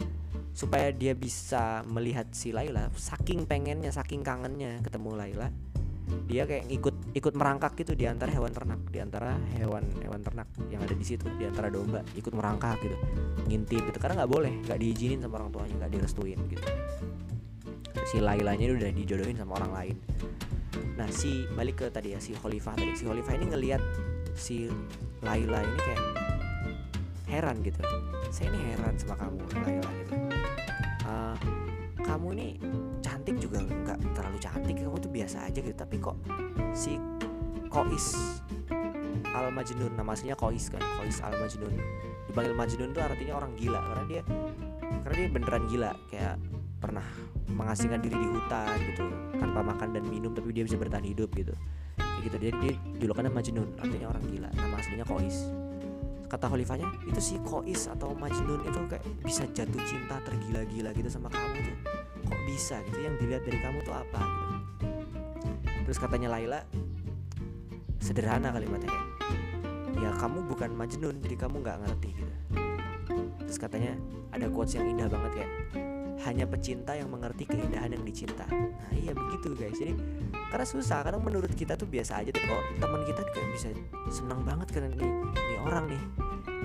supaya 0.57 0.89
dia 0.89 1.13
bisa 1.13 1.85
melihat 1.85 2.33
si 2.33 2.57
Laila 2.57 2.89
saking 2.97 3.45
pengennya 3.45 3.93
saking 3.93 4.25
kangennya 4.25 4.81
ketemu 4.81 5.21
Laila 5.21 5.49
dia 6.29 6.45
kayak 6.45 6.69
ikut 6.69 6.97
ikut 7.17 7.35
merangkak 7.37 7.73
gitu 7.81 7.97
di 7.97 8.05
antara 8.05 8.29
hewan 8.33 8.53
ternak 8.53 8.81
di 8.93 8.99
antara 9.01 9.37
hewan 9.57 9.85
hewan 10.05 10.21
ternak 10.21 10.49
yang 10.69 10.85
ada 10.85 10.93
di 10.93 11.05
situ 11.05 11.25
di 11.41 11.49
antara 11.49 11.73
domba 11.73 12.05
ikut 12.17 12.33
merangkak 12.37 12.81
gitu 12.85 12.97
ngintip 13.49 13.81
itu 13.81 13.99
karena 13.99 14.25
nggak 14.25 14.33
boleh 14.33 14.53
nggak 14.69 14.79
diizinin 14.79 15.25
sama 15.25 15.41
orang 15.41 15.51
tuanya 15.53 15.75
nggak 15.85 15.93
direstuin 15.97 16.39
gitu. 16.53 16.65
Si 18.09 18.21
Lailanya 18.21 18.73
udah 18.73 18.93
dijodohin 18.93 19.37
sama 19.37 19.61
orang 19.61 19.73
lain. 19.73 19.97
Nah 20.97 21.09
si 21.13 21.49
balik 21.57 21.85
ke 21.85 21.87
tadi 21.89 22.17
ya 22.17 22.21
si 22.21 22.37
Khalifah 22.37 22.77
tadi. 22.77 22.93
Si 22.97 23.05
Khalifah 23.09 23.33
ini 23.37 23.47
ngelihat 23.53 23.83
si 24.37 24.69
Laila 25.25 25.65
ini 25.65 25.79
kayak 25.83 26.05
heran 27.29 27.57
gitu. 27.65 27.81
Saya 28.29 28.53
ini 28.53 28.61
heran 28.73 28.95
sama 29.01 29.15
kamu 29.17 29.41
Laila 29.65 29.91
gitu. 30.05 30.15
Uh, 31.09 31.37
kamu 32.05 32.27
ini 32.37 32.49
cantik 33.01 33.37
juga 33.41 33.65
nggak 33.65 33.99
terlalu 34.17 34.39
cantik 34.41 34.77
kamu 34.81 34.98
biasa 35.19 35.51
aja 35.51 35.59
gitu 35.59 35.75
tapi 35.75 35.99
kok 35.99 36.15
si 36.71 36.95
Kois 37.67 38.39
Al 39.35 39.51
Majnun 39.51 39.93
nama 39.99 40.15
aslinya 40.15 40.39
Kois 40.39 40.71
kan 40.71 40.81
Kois 41.03 41.19
Al 41.27 41.35
Majnun 41.35 41.75
dipanggil 42.31 42.55
Majnun 42.55 42.91
tuh 42.95 43.03
artinya 43.03 43.35
orang 43.43 43.53
gila 43.59 43.81
karena 43.83 44.05
dia 44.07 44.23
karena 45.03 45.15
dia 45.19 45.29
beneran 45.29 45.65
gila 45.67 45.91
kayak 46.07 46.35
pernah 46.79 47.03
mengasingkan 47.51 47.99
diri 47.99 48.15
di 48.15 48.29
hutan 48.31 48.79
gitu 48.95 49.07
tanpa 49.35 49.61
makan 49.67 49.89
dan 49.91 50.05
minum 50.07 50.31
tapi 50.31 50.55
dia 50.55 50.63
bisa 50.63 50.79
bertahan 50.79 51.03
hidup 51.03 51.35
gitu. 51.35 51.51
Kayak 51.99 52.23
gitu 52.31 52.37
dia 52.39 52.53
dia 52.63 52.73
julukannya 53.03 53.33
Majnun 53.35 53.69
artinya 53.83 54.07
orang 54.15 54.25
gila 54.31 54.49
nama 54.55 54.75
aslinya 54.79 55.07
Kois. 55.09 55.51
Kata 56.29 56.47
khalifahnya 56.47 56.87
itu 57.09 57.19
si 57.19 57.35
Kois 57.43 57.89
atau 57.91 58.15
Majnun 58.15 58.63
itu 58.63 58.79
kayak 58.87 59.03
bisa 59.25 59.49
jatuh 59.51 59.83
cinta 59.83 60.21
tergila-gila 60.23 60.95
gitu 60.95 61.09
sama 61.11 61.33
kamu 61.33 61.59
tuh. 61.67 61.77
Kok 62.29 62.41
bisa 62.47 62.79
gitu? 62.87 62.99
Yang 63.03 63.15
dilihat 63.25 63.43
dari 63.49 63.59
kamu 63.59 63.79
tuh 63.83 63.97
apa 63.97 64.23
terus 65.89 65.97
katanya 65.97 66.29
Laila 66.37 66.61
sederhana 67.97 68.53
kalimatnya 68.53 68.93
kayak 68.93 69.09
ya 70.05 70.11
kamu 70.21 70.45
bukan 70.45 70.77
Majnun 70.77 71.17
jadi 71.25 71.49
kamu 71.49 71.65
nggak 71.65 71.81
ngerti 71.81 72.13
gitu. 72.13 72.35
Terus 73.49 73.57
katanya 73.57 73.97
ada 74.29 74.53
quotes 74.53 74.77
yang 74.77 74.85
indah 74.85 75.09
banget 75.09 75.41
kayak 75.41 75.53
hanya 76.29 76.45
pecinta 76.45 76.93
yang 76.93 77.09
mengerti 77.09 77.49
keindahan 77.49 77.89
yang 77.97 78.05
dicinta. 78.05 78.45
Nah 78.53 78.93
iya 78.93 79.17
begitu 79.17 79.57
guys. 79.57 79.81
Jadi 79.81 79.97
karena 80.53 80.67
susah 80.69 81.01
karena 81.01 81.17
menurut 81.25 81.49
kita 81.57 81.73
tuh 81.73 81.89
biasa 81.89 82.21
aja 82.21 82.37
tuh 82.37 82.45
kok 82.45 82.63
teman 82.85 83.01
kita 83.09 83.25
kayak 83.33 83.49
bisa 83.57 83.69
senang 84.13 84.45
banget 84.45 84.69
karena 84.69 84.93
ini, 84.93 85.09
ini 85.25 85.57
orang 85.65 85.89
nih. 85.89 86.03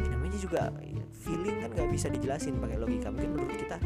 Ini 0.03 0.07
namanya 0.11 0.35
juga 0.35 0.61
feeling 1.23 1.63
kan 1.63 1.71
nggak 1.71 1.89
bisa 1.95 2.11
dijelasin 2.11 2.59
pakai 2.59 2.75
logika. 2.75 3.07
Mungkin 3.07 3.39
menurut 3.39 3.55
kita 3.55 3.79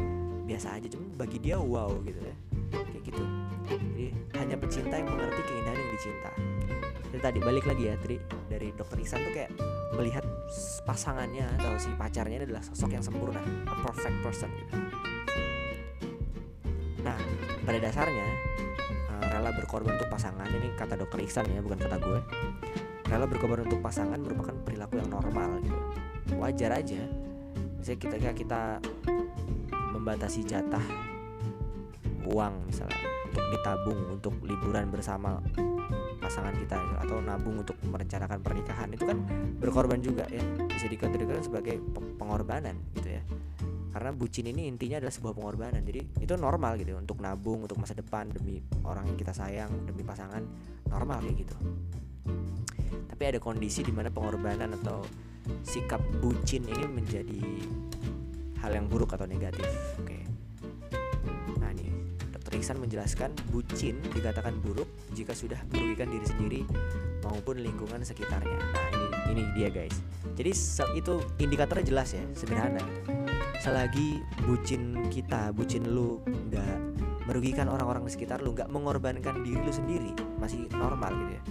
biasa 0.49 0.81
aja 0.81 0.87
cuman 0.89 1.13
bagi 1.13 1.37
dia 1.37 1.61
wow 1.61 1.93
gitu 2.01 2.25
ya 2.25 2.46
kayak 2.71 3.03
gitu. 3.03 3.23
Jadi 3.67 4.05
hanya 4.39 4.55
pecinta 4.55 4.95
yang 4.95 5.09
mengerti 5.11 5.41
keindahan 5.43 5.77
yang 5.77 5.91
dicinta. 5.93 6.31
Jadi 7.07 7.19
tadi 7.23 7.39
balik 7.39 7.65
lagi 7.65 7.83
ya 7.87 7.95
Tri. 7.99 8.17
Dari 8.47 8.67
dokter 8.75 8.97
Isan 8.99 9.23
tuh 9.23 9.33
kayak 9.35 9.51
melihat 9.95 10.25
pasangannya 10.83 11.45
atau 11.59 11.75
si 11.79 11.89
pacarnya 11.95 12.43
adalah 12.43 12.63
sosok 12.63 12.89
yang 12.95 13.03
sempurna 13.03 13.41
a 13.67 13.75
perfect 13.83 14.17
person 14.23 14.49
gitu. 14.55 14.75
Nah 17.03 17.17
pada 17.63 17.79
dasarnya 17.79 18.27
rela 19.27 19.51
berkorban 19.53 19.99
untuk 19.99 20.09
pasangan 20.09 20.47
ini 20.47 20.71
kata 20.75 20.95
dokter 20.95 21.19
Iksan 21.23 21.47
ya 21.51 21.59
bukan 21.63 21.79
kata 21.79 21.97
gue. 21.99 22.19
Rela 23.07 23.25
berkorban 23.27 23.63
untuk 23.63 23.79
pasangan 23.79 24.19
merupakan 24.19 24.55
perilaku 24.67 24.99
yang 24.99 25.09
normal 25.11 25.63
gitu. 25.63 25.79
Wajar 26.35 26.75
aja. 26.75 27.01
Misalnya 27.79 27.99
kita 28.03 28.31
kita 28.35 28.61
membatasi 29.95 30.43
jatah 30.43 31.06
uang 32.27 32.67
misalnya 32.67 32.99
untuk 33.27 33.45
ditabung 33.51 33.99
untuk 34.11 34.33
liburan 34.43 34.91
bersama 34.91 35.39
pasangan 36.17 36.51
kita 36.57 36.75
atau 37.03 37.23
nabung 37.23 37.63
untuk 37.63 37.77
merencanakan 37.87 38.39
pernikahan 38.43 38.89
itu 38.91 39.07
kan 39.07 39.17
berkorban 39.61 40.03
juga 40.03 40.27
ya. 40.27 40.43
Bisa 40.67 40.91
dikategorikan 40.91 41.43
sebagai 41.43 41.79
pengorbanan 42.19 42.75
gitu 42.97 43.15
ya. 43.15 43.23
Karena 43.93 44.13
bucin 44.13 44.45
ini 44.45 44.69
intinya 44.69 45.01
adalah 45.01 45.13
sebuah 45.13 45.33
pengorbanan 45.33 45.81
jadi 45.81 46.05
itu 46.21 46.33
normal 46.37 46.77
gitu 46.77 46.93
untuk 46.99 47.17
nabung 47.23 47.65
untuk 47.65 47.79
masa 47.81 47.97
depan 47.97 48.29
demi 48.29 48.61
orang 48.85 49.09
yang 49.09 49.17
kita 49.17 49.33
sayang 49.33 49.71
demi 49.87 50.03
pasangan 50.05 50.43
normal 50.91 51.23
kayak 51.23 51.47
gitu. 51.47 51.55
Tapi 53.09 53.23
ada 53.23 53.39
kondisi 53.41 53.81
di 53.81 53.89
mana 53.89 54.13
pengorbanan 54.13 54.77
atau 54.77 55.01
sikap 55.63 56.03
bucin 56.19 56.67
ini 56.67 56.85
menjadi 56.85 57.41
hal 58.61 58.71
yang 58.73 58.85
buruk 58.89 59.13
atau 59.15 59.29
negatif 59.29 59.67
oke 60.01 60.16
Iksan 62.57 62.81
menjelaskan 62.81 63.37
bucin 63.53 64.01
dikatakan 64.17 64.57
buruk 64.65 64.89
jika 65.13 65.37
sudah 65.37 65.61
merugikan 65.69 66.09
diri 66.09 66.25
sendiri 66.25 66.61
maupun 67.21 67.61
lingkungan 67.61 68.01
sekitarnya. 68.01 68.57
Nah 68.57 68.87
ini 68.89 69.07
ini 69.37 69.43
dia 69.53 69.69
guys. 69.69 69.93
Jadi 70.33 70.51
itu 70.97 71.13
indikatornya 71.37 71.85
jelas 71.85 72.17
ya 72.17 72.25
sederhana. 72.33 72.81
Selagi 73.61 74.25
bucin 74.49 75.05
kita 75.13 75.53
bucin 75.53 75.85
lu 75.85 76.17
nggak 76.25 76.77
merugikan 77.29 77.69
orang-orang 77.69 78.09
di 78.09 78.11
sekitar 78.17 78.41
lu 78.41 78.57
nggak 78.57 78.73
mengorbankan 78.73 79.45
diri 79.45 79.61
lu 79.61 79.73
sendiri 79.73 80.17
masih 80.41 80.65
normal 80.73 81.13
gitu 81.13 81.31
ya. 81.37 81.41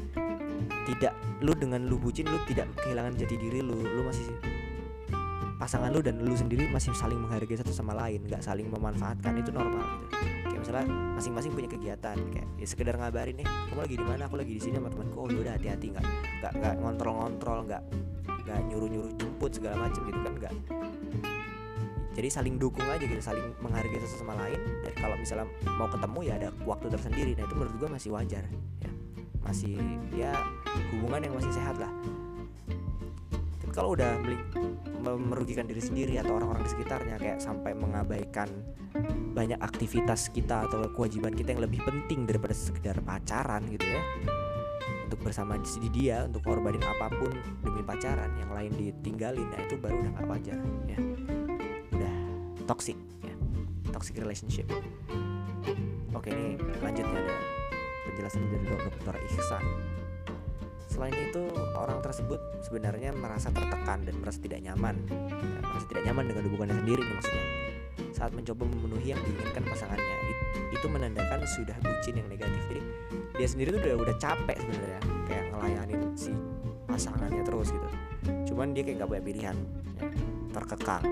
Tidak 0.91 1.15
lu 1.47 1.55
dengan 1.55 1.87
lu 1.87 2.03
bucin 2.03 2.27
lu 2.27 2.39
tidak 2.51 2.67
kehilangan 2.83 3.15
jati 3.15 3.39
diri 3.39 3.63
lu 3.63 3.79
lu 3.79 4.03
masih 4.03 4.56
pasangan 5.57 5.89
lu 5.89 6.05
dan 6.05 6.21
lu 6.21 6.37
sendiri 6.37 6.69
masih 6.69 6.93
saling 6.93 7.17
menghargai 7.17 7.57
satu 7.57 7.73
sama 7.73 7.97
lain 7.97 8.21
nggak 8.29 8.45
saling 8.45 8.69
memanfaatkan 8.69 9.41
itu 9.41 9.51
normal 9.53 10.05
gitu. 10.05 10.17
Kayak 10.53 10.61
misalnya 10.61 10.87
masing-masing 11.17 11.53
punya 11.57 11.69
kegiatan 11.73 12.17
kayak 12.33 12.49
ya 12.61 12.67
sekedar 12.69 12.95
ngabarin 13.01 13.41
nih 13.41 13.47
kamu 13.73 13.81
lagi 13.81 13.95
di 13.97 14.05
mana? 14.05 14.23
Aku 14.29 14.37
lagi 14.37 14.53
di 14.53 14.63
sini 14.63 14.77
sama 14.77 14.93
temanku. 14.93 15.17
Oh 15.17 15.29
yaudah 15.33 15.57
hati-hati 15.57 15.87
nggak 15.97 16.05
nggak 16.45 16.53
nggak 16.61 16.75
ngontrol-ngontrol 16.85 17.59
nggak 17.65 17.83
nggak 18.47 18.59
nyuruh-nyuruh 18.69 19.13
jemput 19.17 19.51
segala 19.57 19.89
macam 19.89 20.01
gitu 20.05 20.21
kan 20.21 20.35
nggak. 20.37 20.55
Jadi 22.17 22.29
saling 22.33 22.57
dukung 22.57 22.89
aja 22.89 23.05
gitu 23.05 23.21
saling 23.21 23.45
menghargai 23.61 24.01
satu 24.01 24.25
sama 24.25 24.37
lain 24.41 24.57
dan 24.85 24.93
kalau 24.97 25.17
misalnya 25.21 25.49
mau 25.77 25.89
ketemu 25.89 26.19
ya 26.25 26.33
ada 26.41 26.49
waktu 26.65 26.87
tersendiri. 26.89 27.33
Nah 27.37 27.45
itu 27.45 27.55
menurut 27.57 27.75
gue 27.77 27.89
masih 27.93 28.11
wajar 28.13 28.45
ya. 28.45 28.91
Masih 29.45 29.77
ya 30.17 30.33
hubungan 30.97 31.21
yang 31.29 31.35
masih 31.37 31.53
sehat 31.53 31.77
lah. 31.77 31.93
Tapi 33.61 33.73
kalau 33.73 33.93
udah 33.93 34.17
merugikan 35.15 35.71
diri 35.71 35.79
sendiri 35.79 36.19
atau 36.19 36.43
orang-orang 36.43 36.67
di 36.67 36.71
sekitarnya 36.75 37.17
kayak 37.23 37.39
sampai 37.39 37.71
mengabaikan 37.79 38.51
banyak 39.37 39.61
aktivitas 39.63 40.35
kita 40.35 40.67
atau 40.67 40.91
kewajiban 40.91 41.31
kita 41.31 41.55
yang 41.55 41.63
lebih 41.63 41.85
penting 41.87 42.27
daripada 42.27 42.57
sekedar 42.57 42.99
pacaran 43.07 43.63
gitu 43.71 43.87
ya. 43.87 44.03
Untuk 45.07 45.23
bersama 45.23 45.55
di 45.63 45.89
dia 45.95 46.27
untuk 46.27 46.43
korbanin 46.43 46.83
apa 46.83 47.07
pun 47.15 47.31
demi 47.63 47.87
pacaran 47.87 48.35
yang 48.43 48.51
lain 48.51 48.75
ditinggalin 48.75 49.47
nah 49.55 49.63
itu 49.63 49.79
baru 49.79 50.03
udah 50.03 50.13
gak 50.19 50.27
wajar 50.27 50.59
ya. 50.91 50.99
Toxic 52.67 52.99
ya. 53.23 53.35
Toxic 53.95 54.19
relationship. 54.19 54.67
Oke 56.11 56.35
ini 56.35 56.59
lanjutnya 56.83 57.15
ada 57.15 57.37
penjelasan 58.11 58.43
dari 58.51 58.67
dokter 58.67 59.15
Ihsan 59.31 59.96
selain 60.97 61.13
itu 61.29 61.45
orang 61.77 62.01
tersebut 62.01 62.41
sebenarnya 62.65 63.13
merasa 63.13 63.53
tertekan 63.53 64.01
dan 64.09 64.17
merasa 64.17 64.41
tidak 64.41 64.65
nyaman. 64.65 64.97
Ya, 65.13 65.61
merasa 65.61 65.87
tidak 65.93 66.03
nyaman 66.09 66.25
dengan 66.33 66.43
hubungannya 66.49 66.77
sendiri 66.81 67.03
nih 67.05 67.15
maksudnya. 67.21 67.45
Saat 68.17 68.33
mencoba 68.33 68.65
memenuhi 68.65 69.13
yang 69.13 69.21
diinginkan 69.21 69.61
pasangannya 69.69 70.17
itu 70.73 70.87
menandakan 70.89 71.45
sudah 71.45 71.77
bucin 71.85 72.17
yang 72.17 72.29
negatif. 72.33 72.57
Jadi 72.73 72.81
dia 73.37 73.47
sendiri 73.47 73.69
tuh 73.77 73.81
udah 73.85 73.95
udah 74.09 74.17
capek 74.17 74.57
sebenarnya 74.57 75.01
kayak 75.29 75.45
ngelayanin 75.53 76.01
si 76.17 76.33
pasangannya 76.89 77.45
terus 77.45 77.69
gitu. 77.77 77.89
Cuman 78.49 78.73
dia 78.73 78.81
kayak 78.81 79.05
gak 79.05 79.09
punya 79.13 79.23
pilihan 79.23 79.57
ya, 80.01 80.09
terkekang. 80.57 81.05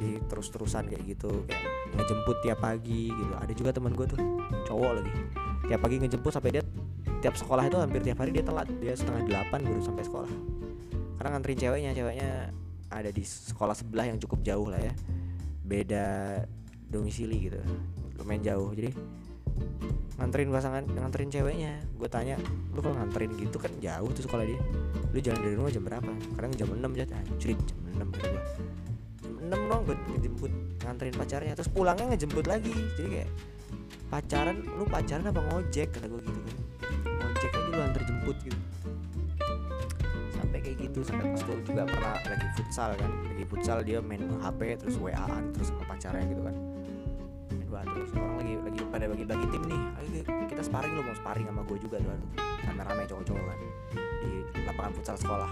Jadi 0.00 0.08
terus-terusan 0.32 0.88
kayak 0.88 1.04
gitu 1.04 1.44
kayak 1.44 1.60
ngejemput 1.92 2.36
tiap 2.40 2.64
pagi 2.64 3.12
gitu. 3.12 3.32
Ada 3.36 3.52
juga 3.52 3.70
teman 3.76 3.92
gue 3.92 4.06
tuh 4.08 4.20
cowok 4.64 4.92
lagi. 4.96 5.12
Tiap 5.68 5.80
pagi 5.84 5.96
ngejemput 6.00 6.32
sampai 6.32 6.56
dia 6.56 6.64
tiap 7.20 7.36
sekolah 7.36 7.68
itu 7.68 7.76
hampir 7.76 8.00
tiap 8.00 8.18
hari 8.24 8.32
dia 8.32 8.44
telat 8.44 8.68
dia 8.80 8.96
setengah 8.96 9.22
delapan 9.28 9.60
baru 9.64 9.82
sampai 9.84 10.04
sekolah. 10.04 10.32
Karena 11.20 11.28
nganterin 11.36 11.58
ceweknya 11.60 11.90
ceweknya 11.92 12.30
ada 12.90 13.10
di 13.12 13.22
sekolah 13.22 13.76
sebelah 13.76 14.08
yang 14.08 14.18
cukup 14.18 14.40
jauh 14.40 14.66
lah 14.72 14.80
ya. 14.80 14.92
Beda 15.62 16.40
domisili 16.90 17.46
gitu 17.46 17.60
lumayan 18.18 18.42
jauh. 18.42 18.72
Jadi 18.72 18.90
nganterin 20.16 20.52
pasangan 20.52 20.84
nganterin 20.88 21.30
ceweknya 21.32 21.72
gue 21.96 22.08
tanya 22.08 22.36
lu 22.76 22.80
kalau 22.84 22.96
nganterin 22.96 23.32
gitu 23.36 23.56
kan 23.56 23.72
jauh 23.78 24.08
tuh 24.12 24.24
sekolah 24.24 24.44
dia. 24.48 24.60
Lu 25.12 25.18
jalan 25.20 25.40
dari 25.44 25.54
rumah 25.56 25.70
jam 25.72 25.84
berapa? 25.84 26.12
Kadang 26.36 26.52
jam 26.56 26.68
6 26.72 26.98
jat 26.98 27.10
anjrit 27.12 27.60
jam 27.68 27.78
6 28.00 28.16
gitu 28.16 28.38
enam 29.50 29.66
dong 29.66 29.82
gue 29.82 29.96
ngejemput 30.14 30.52
nganterin 30.86 31.14
pacarnya. 31.18 31.52
Terus 31.58 31.70
pulangnya 31.74 32.06
ngejemput 32.14 32.46
lagi. 32.46 32.70
Jadi 32.94 33.08
kayak 33.18 33.30
pacaran? 34.06 34.56
Lu 34.62 34.86
pacaran 34.86 35.26
apa 35.26 35.40
ngojek? 35.42 35.90
kata 35.90 36.06
gue 36.06 36.22
gitu 36.22 36.40
kan 36.46 36.56
ngojek 37.20 37.52
aja 37.52 37.68
lu 37.70 37.82
antar 37.84 38.02
jemput 38.08 38.36
gitu. 38.40 38.58
Sampai 40.34 40.58
kayak 40.64 40.76
gitu 40.88 41.00
sampai 41.04 41.36
gue 41.36 41.56
juga 41.62 41.82
pernah 41.84 42.16
lagi 42.16 42.48
futsal 42.56 42.90
kan. 42.96 43.10
Lagi 43.28 43.44
futsal 43.46 43.78
dia 43.84 43.98
main 44.00 44.24
HP 44.40 44.60
terus 44.80 44.96
WA-an 44.96 45.52
terus 45.52 45.68
sama 45.70 45.84
pacarnya 45.84 46.24
gitu 46.26 46.42
kan. 46.42 46.56
Main 47.52 47.86
terus. 47.94 48.10
Orang 48.16 48.36
lagi 48.40 48.54
lagi 48.58 48.80
pada 48.90 49.04
bagi-bagi 49.06 49.46
tim 49.52 49.62
nih. 49.68 49.82
Ayo 50.00 50.08
kita 50.48 50.62
sparring 50.64 50.92
lu 50.96 51.02
mau 51.06 51.16
sparring 51.16 51.46
sama 51.46 51.62
gue 51.64 51.78
juga 51.78 51.96
tuh. 52.02 52.18
Rame-rame 52.66 53.02
cowok-cowok 53.06 53.44
kan 53.44 53.58
di 54.20 54.60
lapangan 54.66 54.92
futsal 54.96 55.16
sekolah. 55.16 55.50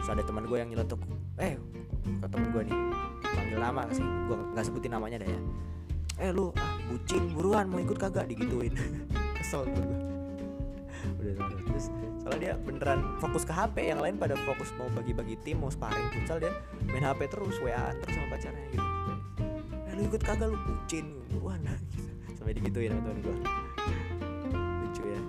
Terus 0.00 0.08
ada 0.08 0.22
teman 0.24 0.44
gue 0.48 0.56
yang 0.56 0.70
nyeletuk 0.72 1.00
eh 1.40 1.56
ke 2.00 2.26
temen 2.28 2.48
gue 2.52 2.62
nih 2.68 2.76
panggil 3.20 3.58
nama 3.60 3.82
sih. 3.92 4.06
Gue 4.28 4.36
nggak 4.56 4.64
sebutin 4.64 4.92
namanya 4.94 5.16
dah 5.20 5.28
ya. 5.28 5.40
Eh 6.20 6.30
lu 6.36 6.52
ah 6.56 6.76
bucin 6.88 7.32
buruan 7.32 7.68
mau 7.68 7.80
ikut 7.80 7.96
kagak? 7.96 8.28
Digituin. 8.28 8.72
Kesel 9.40 9.64
tuh 9.68 9.82
gue 9.84 10.09
udah 11.18 11.60
terus 11.66 11.86
soalnya 12.20 12.40
dia 12.40 12.52
beneran 12.60 13.00
fokus 13.18 13.42
ke 13.48 13.52
HP 13.52 13.76
yang 13.90 14.00
lain 14.00 14.14
pada 14.20 14.36
fokus 14.44 14.70
mau 14.76 14.86
bagi-bagi 14.92 15.34
tim 15.42 15.58
mau 15.58 15.72
sparring 15.72 16.08
futsal 16.12 16.38
dia 16.38 16.52
main 16.92 17.02
HP 17.02 17.26
terus 17.32 17.56
WA 17.64 17.90
terus 17.96 18.14
sama 18.14 18.26
pacarnya 18.36 18.64
gitu. 18.70 18.88
Eh 19.88 19.92
lu 19.96 20.02
ikut 20.06 20.22
kagak 20.22 20.48
lu? 20.52 20.58
Bucin 20.60 21.06
buruan 21.32 21.60
gitu. 21.64 22.02
sampai 22.40 22.52
digituin 22.56 22.90
sama 22.92 23.02
temen 23.04 23.18
gue 23.20 23.36
lucu 24.80 25.02
ya. 25.04 25.22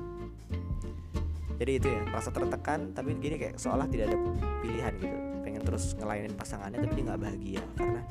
Jadi 1.62 1.72
itu 1.78 1.88
ya 1.92 2.02
merasa 2.08 2.30
tertekan 2.32 2.80
tapi 2.96 3.10
gini 3.20 3.36
kayak 3.38 3.56
seolah 3.60 3.88
tidak 3.88 4.14
ada 4.14 4.18
pilihan 4.64 4.94
gitu. 5.00 5.18
Pengen 5.42 5.62
terus 5.68 5.94
ngelayanin 6.00 6.34
pasangannya 6.36 6.80
tapi 6.80 6.94
dia 6.98 7.06
nggak 7.12 7.22
bahagia. 7.22 7.64
Karena 7.76 8.02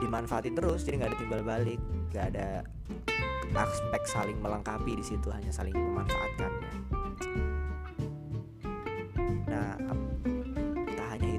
dimanfaatin 0.00 0.54
terus 0.56 0.80
jadi 0.84 1.04
nggak 1.04 1.10
ada 1.12 1.18
timbal 1.20 1.42
balik. 1.44 1.80
Nggak 2.10 2.26
ada 2.32 2.48
aspek 3.56 4.02
saling 4.04 4.38
melengkapi 4.44 4.92
di 4.98 5.04
situ 5.04 5.32
hanya 5.32 5.48
saling 5.48 5.72
memanfaatkan 5.72 6.52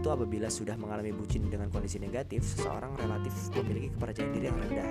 itu 0.07 0.15
apabila 0.15 0.47
sudah 0.47 0.79
mengalami 0.79 1.11
bucin 1.11 1.51
dengan 1.51 1.67
kondisi 1.67 1.99
negatif 1.99 2.39
seseorang 2.39 2.95
relatif 2.95 3.51
memiliki 3.59 3.91
kepercayaan 3.91 4.31
diri 4.31 4.47
yang 4.47 4.55
rendah. 4.55 4.87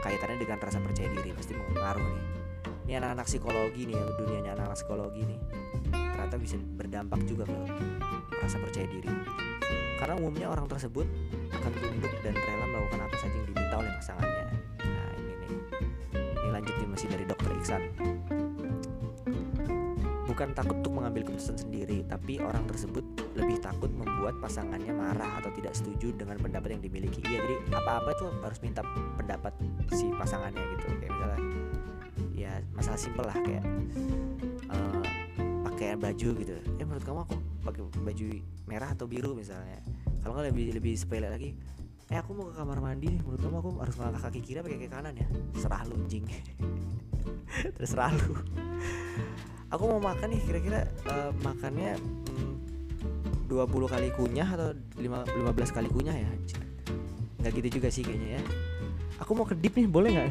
Kaitannya 0.00 0.40
dengan 0.40 0.56
rasa 0.56 0.80
percaya 0.80 1.12
diri 1.12 1.28
pasti 1.36 1.52
mengaruh 1.52 2.00
nih. 2.00 2.24
Ini 2.88 2.92
anak-anak 2.96 3.28
psikologi 3.28 3.84
nih 3.84 4.00
ya 4.00 4.04
dunianya 4.16 4.50
anak-anak 4.56 4.78
psikologi 4.80 5.22
nih. 5.28 5.40
Ternyata 5.92 6.36
bisa 6.40 6.56
berdampak 6.56 7.20
juga 7.28 7.44
ke 7.44 7.56
rasa 8.40 8.56
percaya 8.56 8.88
diri. 8.88 9.12
Karena 10.00 10.14
umumnya 10.24 10.48
orang 10.48 10.64
tersebut 10.72 11.04
akan 11.52 11.72
tunduk 11.76 12.12
dan 12.24 12.32
rela 12.32 12.64
melakukan 12.72 13.00
apa 13.12 13.16
saja 13.20 13.36
yang 13.36 13.46
diminta 13.52 13.76
oleh 13.76 13.92
pasangannya. 13.92 14.44
Nah 14.88 15.08
ini 15.20 15.32
nih, 15.36 15.52
ini 16.16 16.48
lanjutin 16.48 16.88
masih 16.88 17.08
dari 17.12 17.24
dokter 17.28 17.52
Iksan. 17.60 17.82
Bukan 20.36 20.52
takut 20.52 20.76
untuk 20.84 20.92
mengambil 21.00 21.24
keputusan 21.24 21.56
sendiri, 21.56 22.04
tapi 22.04 22.36
orang 22.44 22.68
tersebut 22.68 23.00
lebih 23.40 23.56
takut 23.56 23.88
membuat 23.88 24.36
pasangannya 24.36 24.92
marah 24.92 25.40
atau 25.40 25.48
tidak 25.56 25.72
setuju 25.72 26.12
dengan 26.12 26.36
pendapat 26.36 26.76
yang 26.76 26.84
dimiliki. 26.84 27.24
Iya, 27.24 27.40
jadi 27.40 27.56
apa-apa 27.72 28.12
tuh 28.20 28.28
harus 28.44 28.60
minta 28.60 28.84
pendapat 29.16 29.56
si 29.96 30.12
pasangannya 30.12 30.60
gitu. 30.76 30.92
Kayak 31.00 31.12
misalnya, 31.16 31.40
ya 32.36 32.52
masalah 32.76 33.00
simpel 33.00 33.24
lah 33.24 33.38
kayak 33.40 33.64
uh, 34.68 35.04
pakaian 35.72 35.96
baju 35.96 36.28
gitu. 36.36 36.52
Ya 36.76 36.84
menurut 36.84 37.04
kamu 37.08 37.20
aku 37.24 37.36
pakai 37.64 37.82
baju 38.04 38.26
merah 38.68 38.92
atau 38.94 39.10
biru 39.10 39.34
misalnya 39.34 39.82
kalau 40.22 40.38
nggak 40.38 40.54
lebih 40.54 40.66
lebih 40.78 40.94
sepele 40.94 41.26
lagi 41.26 41.50
eh 42.06 42.18
aku 42.18 42.38
mau 42.38 42.46
ke 42.46 42.54
kamar 42.54 42.78
mandi 42.78 43.18
menurut 43.18 43.42
kamu 43.42 43.56
aku 43.58 43.70
harus 43.82 43.94
melangkah 43.98 44.30
kaki 44.30 44.40
kiri 44.42 44.58
apa 44.62 44.70
kaki 44.70 44.86
kanan 44.86 45.14
ya 45.18 45.26
serah 45.58 45.82
lu 45.90 45.98
terserah 47.76 48.12
lu. 48.14 48.34
Aku 49.72 49.82
mau 49.90 50.00
makan 50.00 50.30
nih 50.30 50.40
kira-kira 50.46 50.86
uh, 51.10 51.34
makannya 51.42 51.98
mm, 51.98 52.54
20 53.50 53.66
kali 53.66 54.08
kunyah 54.14 54.48
atau 54.54 54.70
5, 54.98 55.02
15 55.02 55.76
kali 55.76 55.88
kunyah 55.90 56.16
ya 56.16 56.30
nggak 57.46 57.62
gitu 57.62 57.78
juga 57.78 57.88
sih 57.94 58.02
kayaknya 58.02 58.42
ya. 58.42 58.42
Aku 59.22 59.38
mau 59.38 59.46
kedip 59.46 59.78
nih 59.78 59.86
boleh 59.86 60.10
nggak? 60.18 60.30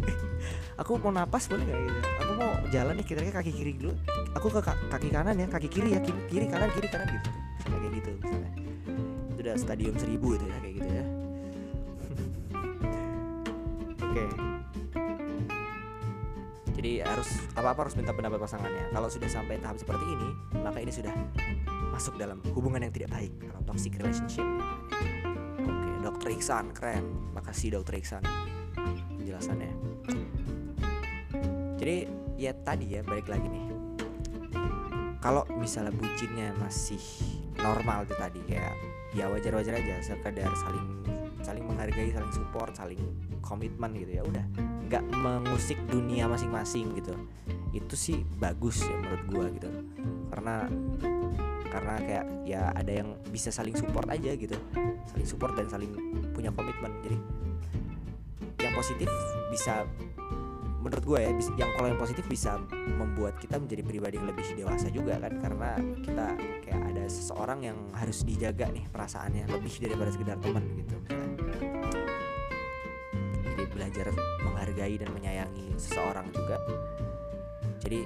Aku 0.80 0.96
mau 0.96 1.12
napas 1.12 1.44
boleh 1.52 1.68
nggak 1.68 1.80
gitu? 1.84 2.00
Aku 2.24 2.32
mau 2.40 2.50
jalan 2.72 2.96
nih 2.96 3.04
kira-kira 3.04 3.44
kaki 3.44 3.52
kiri 3.52 3.76
dulu. 3.76 3.92
Aku 4.40 4.48
ke 4.48 4.64
kaki 4.64 5.12
kanan 5.12 5.36
ya 5.36 5.44
kaki 5.44 5.68
kiri 5.68 5.92
ya 5.92 6.00
kiri, 6.00 6.16
kiri 6.32 6.46
kanan 6.48 6.72
kiri 6.72 6.88
kanan 6.88 7.12
gitu. 7.12 7.28
Kayak 7.68 7.92
gitu 7.92 8.08
misalnya. 8.24 8.50
Itu 9.36 9.40
udah 9.44 9.54
stadium 9.60 9.94
seribu 10.00 10.40
itu 10.40 10.48
ya 10.48 10.56
kayak 10.64 10.74
gitu 10.80 10.88
ya. 10.88 11.04
Oke. 14.08 14.16
okay. 14.16 14.49
Jadi 16.80 17.04
harus 17.04 17.28
apa 17.52 17.76
apa 17.76 17.80
harus 17.84 17.92
minta 17.92 18.16
pendapat 18.16 18.40
pasangannya. 18.40 18.88
Kalau 18.88 19.12
sudah 19.12 19.28
sampai 19.28 19.60
tahap 19.60 19.76
seperti 19.76 20.00
ini 20.16 20.28
maka 20.64 20.80
ini 20.80 20.88
sudah 20.88 21.12
masuk 21.92 22.16
dalam 22.16 22.40
hubungan 22.56 22.80
yang 22.80 22.88
tidak 22.88 23.12
baik. 23.12 23.36
Dalam 23.36 23.62
toxic 23.68 24.00
relationship. 24.00 24.48
Oke 25.60 25.90
dokter 26.00 26.32
Iksan 26.32 26.72
keren. 26.72 27.04
Makasih 27.36 27.76
dokter 27.76 28.00
Iksan 28.00 28.24
penjelasannya. 29.20 29.72
Jadi 31.76 31.96
ya 32.40 32.56
tadi 32.64 32.96
ya 32.96 33.04
balik 33.04 33.28
lagi 33.28 33.44
nih. 33.44 33.64
Kalau 35.20 35.44
misalnya 35.60 35.92
bucinnya 35.92 36.56
masih 36.64 37.00
normal 37.60 38.08
itu 38.08 38.16
tadi 38.16 38.40
kayak 38.48 38.72
ya 39.12 39.28
wajar-wajar 39.28 39.76
aja 39.76 40.00
sekedar 40.00 40.48
saling 40.56 40.88
saling 41.44 41.64
menghargai 41.68 42.08
saling 42.08 42.32
support 42.32 42.72
saling 42.72 43.00
komitmen 43.44 43.92
gitu 44.00 44.16
ya 44.16 44.24
udah 44.24 44.69
nggak 44.90 45.06
mengusik 45.14 45.78
dunia 45.86 46.26
masing-masing 46.26 46.98
gitu. 46.98 47.14
Itu 47.70 47.94
sih 47.94 48.26
bagus 48.42 48.82
ya 48.82 48.96
menurut 48.98 49.24
gua 49.30 49.46
gitu. 49.54 49.70
Karena 50.34 50.66
karena 51.70 51.94
kayak 52.02 52.26
ya 52.42 52.74
ada 52.74 52.90
yang 52.90 53.14
bisa 53.30 53.54
saling 53.54 53.78
support 53.78 54.10
aja 54.10 54.34
gitu. 54.34 54.58
Saling 55.14 55.28
support 55.30 55.54
dan 55.54 55.70
saling 55.70 55.94
punya 56.34 56.50
komitmen. 56.50 56.90
Jadi 57.06 57.16
yang 58.66 58.74
positif 58.74 59.06
bisa 59.54 59.86
menurut 60.80 61.04
gue 61.04 61.20
ya 61.20 61.30
yang 61.60 61.70
kalau 61.76 61.92
yang 61.92 62.00
positif 62.00 62.24
bisa 62.24 62.56
membuat 62.72 63.36
kita 63.36 63.60
menjadi 63.60 63.84
pribadi 63.84 64.16
yang 64.18 64.26
lebih 64.26 64.42
dewasa 64.58 64.90
juga 64.90 65.22
kan. 65.22 65.38
Karena 65.38 65.78
kita 66.02 66.26
kayak 66.66 66.82
ada 66.90 67.04
seseorang 67.06 67.62
yang 67.62 67.78
harus 67.94 68.26
dijaga 68.26 68.66
nih 68.74 68.90
perasaannya 68.90 69.46
lebih 69.54 69.70
daripada 69.78 70.10
sekedar 70.10 70.36
teman 70.42 70.64
gitu 70.74 70.98
jadi 73.60 73.76
belajar 73.76 74.08
menghargai 74.60 75.00
dan 75.00 75.08
menyayangi 75.16 75.72
seseorang 75.80 76.28
juga. 76.36 76.60
Jadi 77.80 78.04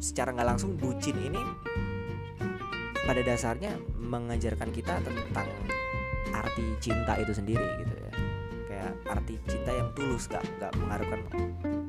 secara 0.00 0.32
nggak 0.32 0.48
langsung 0.48 0.80
bucin 0.80 1.12
ini 1.20 1.36
pada 3.04 3.20
dasarnya 3.20 3.76
mengajarkan 4.00 4.72
kita 4.72 5.04
tentang 5.04 5.44
arti 6.32 6.64
cinta 6.80 7.20
itu 7.20 7.36
sendiri 7.36 7.68
gitu 7.84 7.92
ya. 8.00 8.12
Kayak 8.64 8.92
arti 9.12 9.36
cinta 9.44 9.76
yang 9.76 9.92
tulus 9.92 10.24
gak 10.24 10.40
gak 10.56 10.72
mengharapkan 10.80 11.20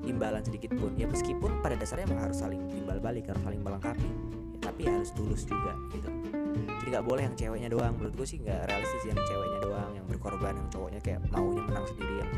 imbalan 0.04 0.44
sedikit 0.44 0.76
pun. 0.76 0.92
Ya 1.00 1.08
meskipun 1.08 1.64
pada 1.64 1.80
dasarnya 1.80 2.12
harus 2.20 2.44
saling 2.44 2.68
timbal 2.68 3.00
balik 3.00 3.32
harus 3.32 3.48
saling 3.48 3.64
melengkapi 3.64 4.04
ya, 4.04 4.60
tapi 4.60 4.92
harus 4.92 5.16
tulus 5.16 5.48
juga 5.48 5.72
gitu 5.96 6.12
jadi 6.54 7.00
nggak 7.00 7.06
boleh 7.08 7.24
yang 7.26 7.36
ceweknya 7.36 7.70
doang. 7.72 7.94
Menurut 7.96 8.14
gue 8.20 8.28
sih 8.28 8.38
nggak 8.44 8.62
realistis 8.70 9.04
yang 9.08 9.20
ceweknya 9.24 9.60
doang 9.64 9.92
yang 9.96 10.06
berkorban 10.08 10.54
yang 10.56 10.68
cowoknya 10.68 11.00
kayak 11.00 11.20
maunya 11.32 11.64
menang 11.64 11.86
sendiri 11.88 12.14
yang 12.20 12.32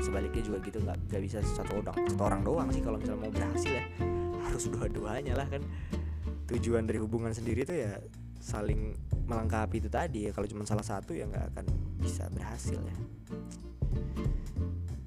sebaliknya 0.00 0.42
juga 0.42 0.58
gitu 0.64 0.78
nggak 0.80 0.98
nggak 1.12 1.22
bisa 1.22 1.38
satu 1.44 1.84
orang 1.84 1.96
satu 2.08 2.22
orang 2.24 2.40
doang 2.40 2.68
sih 2.72 2.80
kalau 2.80 2.96
misalnya 2.96 3.28
mau 3.28 3.32
berhasil 3.32 3.72
ya. 3.72 3.84
Harus 4.48 4.64
dua-duanya 4.72 5.34
lah 5.36 5.48
kan. 5.48 5.62
Tujuan 6.50 6.82
dari 6.88 6.98
hubungan 6.98 7.30
sendiri 7.30 7.62
tuh 7.62 7.76
ya 7.76 8.00
saling 8.40 8.96
melengkapi 9.28 9.84
itu 9.84 9.88
tadi 9.92 10.26
ya. 10.26 10.30
Kalau 10.32 10.48
cuma 10.48 10.64
salah 10.64 10.84
satu 10.84 11.12
ya 11.12 11.28
nggak 11.28 11.44
akan 11.54 11.64
bisa 12.00 12.24
berhasil 12.32 12.80
ya. 12.80 12.96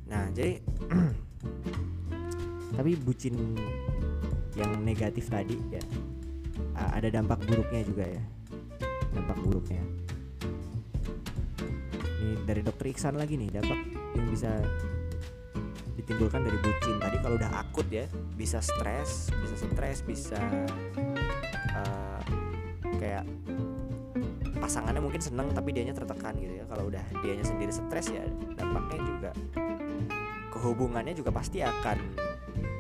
Nah 0.08 0.30
jadi 0.32 0.62
tapi 2.78 2.92
bucin 2.98 3.58
yang 4.54 4.70
negatif 4.86 5.34
tadi 5.34 5.58
ya 5.74 5.82
ada 6.94 7.10
dampak 7.10 7.42
buruknya 7.50 7.82
juga 7.86 8.06
ya 8.06 8.24
dampak 9.14 9.38
buruknya 9.42 9.82
ini 12.24 12.40
dari 12.48 12.62
dokter 12.64 12.90
Iksan 12.90 13.16
lagi 13.16 13.36
nih 13.38 13.50
dampak 13.54 13.80
yang 14.16 14.28
bisa 14.32 14.52
ditimbulkan 16.04 16.44
dari 16.44 16.58
bucin. 16.60 17.00
Tadi 17.00 17.18
kalau 17.24 17.36
udah 17.40 17.52
akut 17.64 17.88
ya 17.88 18.06
bisa 18.36 18.60
stres 18.60 19.32
bisa 19.32 19.56
stres 19.56 20.04
bisa 20.04 20.40
uh, 21.78 22.22
kayak 23.00 23.24
pasangannya 24.60 25.00
mungkin 25.04 25.24
seneng 25.24 25.52
tapi 25.56 25.72
dianya 25.72 25.96
tertekan 25.96 26.36
gitu 26.40 26.60
ya. 26.60 26.66
Kalau 26.68 26.92
udah 26.92 27.04
dianya 27.24 27.46
sendiri 27.48 27.72
stres 27.72 28.12
ya 28.12 28.24
dampaknya 28.60 29.00
juga 29.04 29.32
kehubungannya 30.52 31.16
juga 31.16 31.32
pasti 31.32 31.64
akan 31.64 31.98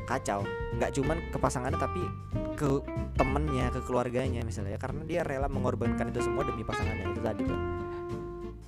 kacau. 0.07 0.43
Nggak 0.75 0.91
cuman 0.99 1.17
ke 1.31 1.37
pasangannya 1.39 1.79
tapi 1.79 2.03
ke 2.53 2.69
temennya 3.17 3.73
ke 3.73 3.81
keluarganya 3.85 4.41
misalnya 4.45 4.77
ya 4.77 4.79
karena 4.81 5.01
dia 5.05 5.21
rela 5.25 5.49
mengorbankan 5.49 6.09
itu 6.13 6.21
semua 6.21 6.45
demi 6.45 6.61
pasangannya 6.61 7.11
itu 7.11 7.21
tadi 7.21 7.41
tuh. 7.45 7.59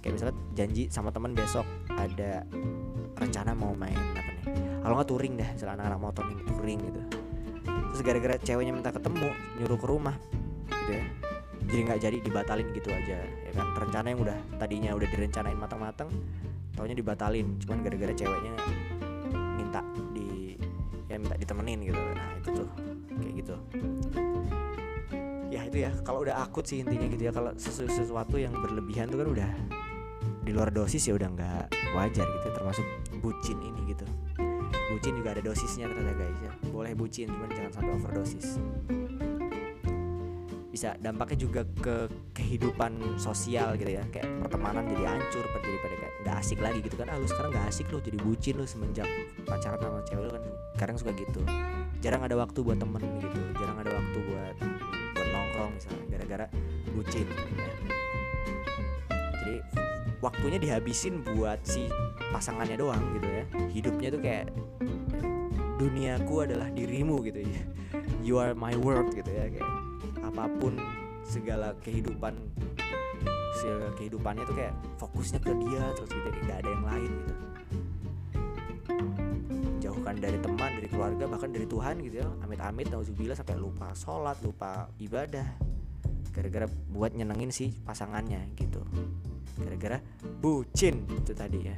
Kayak 0.02 0.14
misalnya 0.22 0.36
janji 0.54 0.84
sama 0.94 1.10
teman 1.10 1.34
besok 1.34 1.66
ada 1.90 2.46
rencana 3.18 3.52
mau 3.58 3.74
main 3.74 3.98
apa 3.98 4.32
nih? 4.38 4.44
Kalau 4.86 4.94
nggak 5.02 5.10
touring 5.10 5.34
dah 5.34 5.50
misalnya 5.50 5.74
anak-anak 5.82 6.00
motor 6.02 6.24
nih 6.30 6.38
touring 6.46 6.80
gitu. 6.82 7.02
Terus 7.66 8.02
gara-gara 8.06 8.36
ceweknya 8.38 8.74
minta 8.76 8.92
ketemu 8.94 9.28
nyuruh 9.58 9.80
ke 9.82 9.88
rumah 9.90 10.16
gitu 10.70 10.92
ya. 10.94 11.06
Jadi 11.66 11.82
nggak 11.90 12.00
jadi 12.06 12.18
dibatalin 12.22 12.68
gitu 12.78 12.90
aja 12.94 13.18
ya 13.26 13.52
kan? 13.58 13.68
Rencana 13.82 14.08
yang 14.14 14.20
udah 14.22 14.38
tadinya 14.62 14.92
udah 14.94 15.08
direncanain 15.10 15.58
matang-matang 15.58 16.10
taunya 16.78 16.94
dibatalin. 16.94 17.58
Cuman 17.66 17.82
gara-gara 17.82 18.14
ceweknya 18.14 18.54
minta 19.58 19.82
di 20.14 20.54
ya 21.10 21.18
minta 21.18 21.34
ditemenin 21.34 21.82
gitu. 21.82 21.98
Nah 21.98 22.30
itu 22.38 22.50
tuh 22.62 22.68
gitu. 23.74 23.90
Ya 25.54 25.62
itu 25.64 25.78
ya. 25.88 25.92
Kalau 26.04 26.28
udah 26.28 26.44
akut 26.44 26.68
sih 26.68 26.84
intinya 26.84 27.08
gitu 27.08 27.24
ya. 27.30 27.32
Kalau 27.32 27.56
sesu 27.56 27.88
sesuatu 27.88 28.36
yang 28.36 28.52
berlebihan 28.56 29.08
tuh 29.08 29.24
kan 29.24 29.28
udah 29.32 29.50
di 30.46 30.54
luar 30.54 30.70
dosis 30.70 31.02
ya 31.10 31.18
udah 31.18 31.30
nggak 31.34 31.64
wajar 31.98 32.26
gitu 32.30 32.48
termasuk 32.54 32.86
bucin 33.18 33.58
ini 33.66 33.96
gitu. 33.96 34.06
Bucin 34.94 35.18
juga 35.18 35.34
ada 35.34 35.42
dosisnya 35.42 35.90
ternyata 35.90 36.14
guys 36.14 36.40
ya. 36.46 36.52
Boleh 36.70 36.94
bucin 36.94 37.26
cuman 37.26 37.50
jangan 37.50 37.72
sampai 37.74 37.92
overdosis. 37.98 38.62
Bisa 40.70 40.94
dampaknya 41.00 41.38
juga 41.40 41.62
ke 41.82 42.12
kehidupan 42.36 43.18
sosial 43.18 43.74
gitu 43.80 43.96
ya. 43.96 44.04
Kayak 44.14 44.28
pertemanan 44.46 44.86
jadi 44.86 45.18
hancur 45.18 45.46
jadi 45.66 45.78
pada 45.82 45.96
kayak 45.98 46.14
nggak 46.22 46.36
asik 46.38 46.60
lagi 46.62 46.80
gitu 46.86 46.96
kan. 47.00 47.08
Ah 47.10 47.18
lu 47.18 47.26
sekarang 47.26 47.50
nggak 47.50 47.68
asik 47.72 47.88
lu 47.90 47.98
jadi 48.04 48.18
bucin 48.22 48.56
lu 48.62 48.68
semenjak 48.70 49.10
pacaran 49.50 49.82
sama 49.82 50.00
cewek 50.06 50.30
lu 50.30 50.32
kan. 50.38 50.44
Kadang 50.78 50.98
suka 51.02 51.12
gitu 51.18 51.42
jarang 52.04 52.22
ada 52.24 52.36
waktu 52.40 52.60
buat 52.64 52.78
temen 52.80 53.04
gitu 53.22 53.40
jarang 53.60 53.78
ada 53.82 53.92
waktu 53.96 54.18
buat 54.26 54.56
buat 55.16 55.28
nongkrong 55.32 55.72
misalnya 55.76 56.04
gara-gara 56.12 56.46
bucin 56.96 57.28
ya. 57.28 57.74
jadi 59.44 59.56
waktunya 60.24 60.58
dihabisin 60.58 61.22
buat 61.22 61.60
si 61.62 61.86
pasangannya 62.34 62.76
doang 62.76 63.04
gitu 63.16 63.28
ya. 63.30 63.44
Hidupnya 63.72 64.10
tuh 64.12 64.22
kayak 64.24 64.48
duniaku 65.78 66.36
adalah 66.48 66.68
dirimu 66.72 67.22
gitu 67.24 67.46
ya. 67.46 67.64
You 68.26 68.42
are 68.42 68.58
my 68.58 68.74
world 68.76 69.14
gitu 69.14 69.30
ya 69.30 69.48
kayak 69.52 69.72
apa 70.26 70.50
pun 70.60 70.76
segala 71.24 71.78
kehidupan 71.86 72.34
segala 73.56 73.88
kehidupannya 73.96 74.44
tuh 74.44 74.56
kayak 74.58 74.76
fokusnya 75.00 75.40
ke 75.40 75.52
dia 75.64 75.84
terus 75.96 76.12
gitu 76.12 76.30
nggak 76.44 76.60
ada 76.60 76.70
yang 76.70 76.86
lain 76.86 77.12
gitu 77.24 77.34
jauhkan 80.06 80.22
dari 80.22 80.38
teman 80.38 80.72
dari 80.78 80.86
keluarga 80.86 81.26
bahkan 81.26 81.50
dari 81.50 81.66
Tuhan 81.66 81.98
gitu 82.06 82.22
ya. 82.22 82.30
Amit-amit 82.46 82.94
nauzubillah 82.94 83.34
sampai 83.34 83.58
lupa 83.58 83.90
sholat 83.98 84.38
lupa 84.46 84.86
ibadah. 85.02 85.58
Gara-gara 86.30 86.70
buat 86.94 87.18
nyenengin 87.18 87.50
si 87.50 87.74
pasangannya 87.74 88.54
gitu. 88.54 88.86
Gara-gara 89.58 89.98
bucin 90.38 91.10
itu 91.10 91.34
tadi 91.34 91.58
ya. 91.58 91.74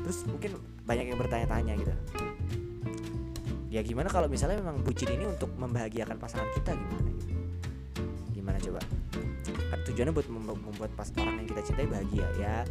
Terus 0.00 0.24
mungkin 0.32 0.56
banyak 0.88 1.12
yang 1.12 1.20
bertanya-tanya 1.20 1.76
gitu. 1.76 1.92
Ya 3.68 3.84
gimana 3.84 4.08
kalau 4.08 4.32
misalnya 4.32 4.64
memang 4.64 4.80
bucin 4.80 5.12
ini 5.12 5.28
untuk 5.28 5.52
membahagiakan 5.60 6.16
pasangan 6.16 6.48
kita 6.56 6.72
gimana? 6.72 7.10
Gimana 8.32 8.56
coba? 8.64 8.80
Kan 9.68 9.78
tujuannya 9.92 10.16
buat 10.16 10.26
membuat 10.56 10.90
pas 10.96 11.12
orang 11.20 11.44
yang 11.44 11.48
kita 11.52 11.60
cintai 11.68 11.84
bahagia 11.84 12.26
ya 12.40 12.64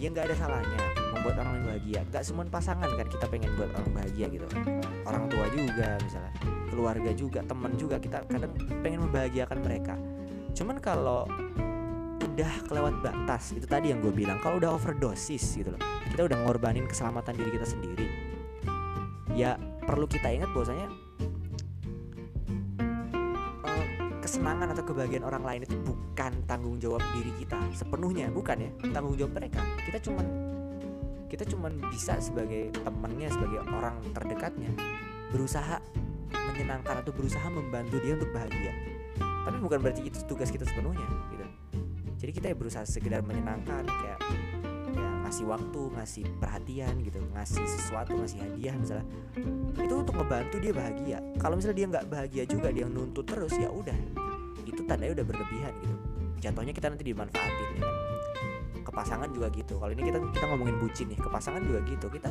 ya 0.00 0.08
nggak 0.08 0.32
ada 0.32 0.36
salahnya 0.40 0.80
membuat 1.12 1.36
orang 1.44 1.52
lain 1.60 1.64
bahagia. 1.68 2.00
Nggak 2.08 2.22
semua 2.24 2.44
pasangan 2.48 2.88
kan 2.88 3.06
kita 3.12 3.26
pengen 3.28 3.52
buat 3.60 3.70
orang 3.76 3.92
bahagia 3.92 4.26
gitu. 4.32 4.46
Orang 5.04 5.28
tua 5.28 5.46
juga 5.52 5.88
misalnya 6.00 6.32
keluarga 6.72 7.10
juga 7.12 7.40
teman 7.44 7.72
juga 7.76 7.96
kita 8.00 8.24
kadang 8.24 8.52
pengen 8.80 9.04
membahagiakan 9.04 9.58
mereka. 9.60 9.94
Cuman 10.56 10.80
kalau 10.80 11.28
udah 12.20 12.52
kelewat 12.64 12.94
batas 13.04 13.52
itu 13.52 13.68
tadi 13.68 13.92
yang 13.92 14.00
gue 14.00 14.12
bilang 14.14 14.40
kalau 14.40 14.56
udah 14.56 14.72
overdosis 14.72 15.60
gitu 15.60 15.76
loh 15.76 15.82
kita 16.08 16.24
udah 16.24 16.38
ngorbanin 16.48 16.88
keselamatan 16.88 17.36
diri 17.36 17.50
kita 17.60 17.66
sendiri. 17.68 18.06
Ya 19.36 19.60
perlu 19.84 20.08
kita 20.08 20.32
ingat 20.32 20.48
bahwasanya 20.56 20.88
kesenangan 24.30 24.70
atau 24.70 24.86
kebahagiaan 24.86 25.26
orang 25.26 25.42
lain 25.42 25.66
itu 25.66 25.74
bukan 25.82 26.32
tanggung 26.46 26.78
jawab 26.78 27.02
diri 27.18 27.34
kita 27.42 27.58
sepenuhnya 27.74 28.30
bukan 28.30 28.62
ya. 28.62 28.70
Tanggung 28.94 29.18
jawab 29.18 29.42
mereka. 29.42 29.58
Kita 29.82 29.98
cuman 30.06 30.26
kita 31.26 31.42
cuman 31.50 31.82
bisa 31.90 32.14
sebagai 32.22 32.70
temannya 32.78 33.26
sebagai 33.26 33.66
orang 33.66 33.98
terdekatnya 34.14 34.70
berusaha 35.34 35.82
menyenangkan 36.30 37.02
atau 37.02 37.10
berusaha 37.10 37.42
membantu 37.50 37.98
dia 38.06 38.14
untuk 38.14 38.30
bahagia. 38.30 38.70
Tapi 39.18 39.58
bukan 39.58 39.78
berarti 39.82 40.06
itu 40.06 40.22
tugas 40.30 40.54
kita 40.54 40.62
sepenuhnya 40.62 41.10
gitu. 41.34 41.46
Jadi 42.22 42.30
kita 42.30 42.46
ya 42.54 42.56
berusaha 42.56 42.86
sekedar 42.86 43.26
menyenangkan 43.26 43.82
kayak 43.82 44.22
ngasih 44.96 45.46
waktu 45.46 45.80
ngasih 45.94 46.24
perhatian 46.42 46.94
gitu 47.06 47.22
ngasih 47.36 47.62
sesuatu 47.62 48.18
ngasih 48.18 48.42
hadiah 48.42 48.74
misalnya. 48.74 49.06
Itu 49.78 49.94
untuk 50.02 50.14
ngebantu 50.18 50.56
dia 50.58 50.72
bahagia. 50.74 51.18
Kalau 51.38 51.54
misalnya 51.54 51.76
dia 51.78 51.86
nggak 51.86 52.06
bahagia 52.10 52.44
juga 52.50 52.68
dia 52.74 52.86
nuntut 52.90 53.22
terus 53.22 53.54
ya 53.54 53.70
udah. 53.70 53.94
Itu 54.66 54.82
tandanya 54.90 55.22
udah 55.22 55.26
berlebihan 55.30 55.72
gitu. 55.78 55.96
Jatuhnya 56.40 56.72
kita 56.74 56.86
nanti 56.90 57.04
dimanfaatin 57.06 57.68
ya 57.78 57.80
kan? 57.84 57.94
Ke 58.82 58.90
pasangan 58.90 59.28
juga 59.30 59.46
gitu. 59.54 59.78
Kalau 59.78 59.92
ini 59.94 60.02
kita 60.02 60.18
kita 60.18 60.44
ngomongin 60.50 60.76
bucin 60.82 61.06
nih 61.12 61.18
ke 61.22 61.28
pasangan 61.30 61.62
juga 61.62 61.80
gitu. 61.86 62.06
Kita 62.10 62.30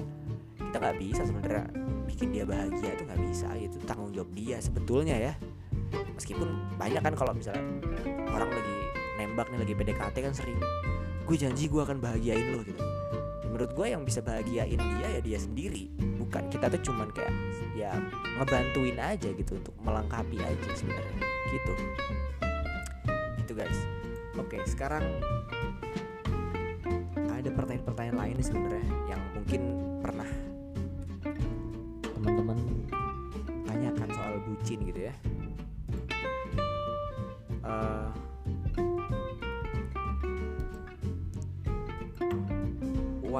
kita 0.60 0.76
nggak 0.76 0.98
bisa 1.00 1.22
sebenarnya 1.24 1.66
bikin 2.04 2.28
dia 2.36 2.44
bahagia 2.44 2.90
itu 3.00 3.04
nggak 3.08 3.22
bisa. 3.32 3.48
Itu 3.56 3.78
tanggung 3.88 4.12
jawab 4.12 4.30
dia 4.36 4.60
sebetulnya 4.60 5.16
ya. 5.16 5.34
Meskipun 6.20 6.76
banyak 6.76 7.00
kan 7.00 7.16
kalau 7.16 7.32
misalnya 7.32 7.64
orang 8.28 8.52
lagi 8.52 8.78
nembak 9.18 9.48
nih 9.56 9.60
lagi 9.64 9.74
PDKT 9.76 10.16
kan 10.20 10.34
sering 10.36 10.60
gue 11.30 11.38
janji 11.38 11.70
gue 11.70 11.78
akan 11.78 12.02
bahagiain 12.02 12.58
lo 12.58 12.66
gitu. 12.66 12.82
Menurut 13.46 13.70
gue 13.78 13.88
yang 13.94 14.02
bisa 14.02 14.18
bahagiain 14.26 14.82
dia 14.82 15.08
ya 15.14 15.22
dia 15.22 15.38
sendiri. 15.38 15.86
Bukan 16.18 16.50
kita 16.50 16.74
tuh 16.74 16.82
cuman 16.90 17.14
kayak 17.14 17.30
ya 17.78 17.94
ngebantuin 18.42 18.98
aja 18.98 19.30
gitu 19.30 19.62
untuk 19.62 19.78
melengkapi 19.86 20.42
aja 20.42 20.70
sebenarnya. 20.74 21.22
Gitu. 21.54 21.74
Itu 23.46 23.54
guys. 23.54 23.78
Oke 24.42 24.58
sekarang 24.66 25.06
ada 27.30 27.50
pertanyaan-pertanyaan 27.54 28.18
lain 28.18 28.38
sebenarnya 28.42 28.90
yang 29.14 29.22
mungkin 29.38 29.62
pernah 30.02 30.30
teman-teman 32.18 32.58
tanyakan 33.70 34.10
soal 34.18 34.34
bucin 34.50 34.82
gitu 34.82 35.02
ya. 35.14 35.16
Uh, 37.62 38.10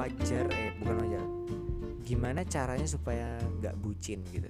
wajar 0.00 0.48
eh 0.56 0.72
bukan 0.80 0.96
wajar. 1.04 1.24
Gimana 2.00 2.40
caranya 2.48 2.88
supaya 2.88 3.36
nggak 3.60 3.76
bucin 3.84 4.24
gitu? 4.32 4.48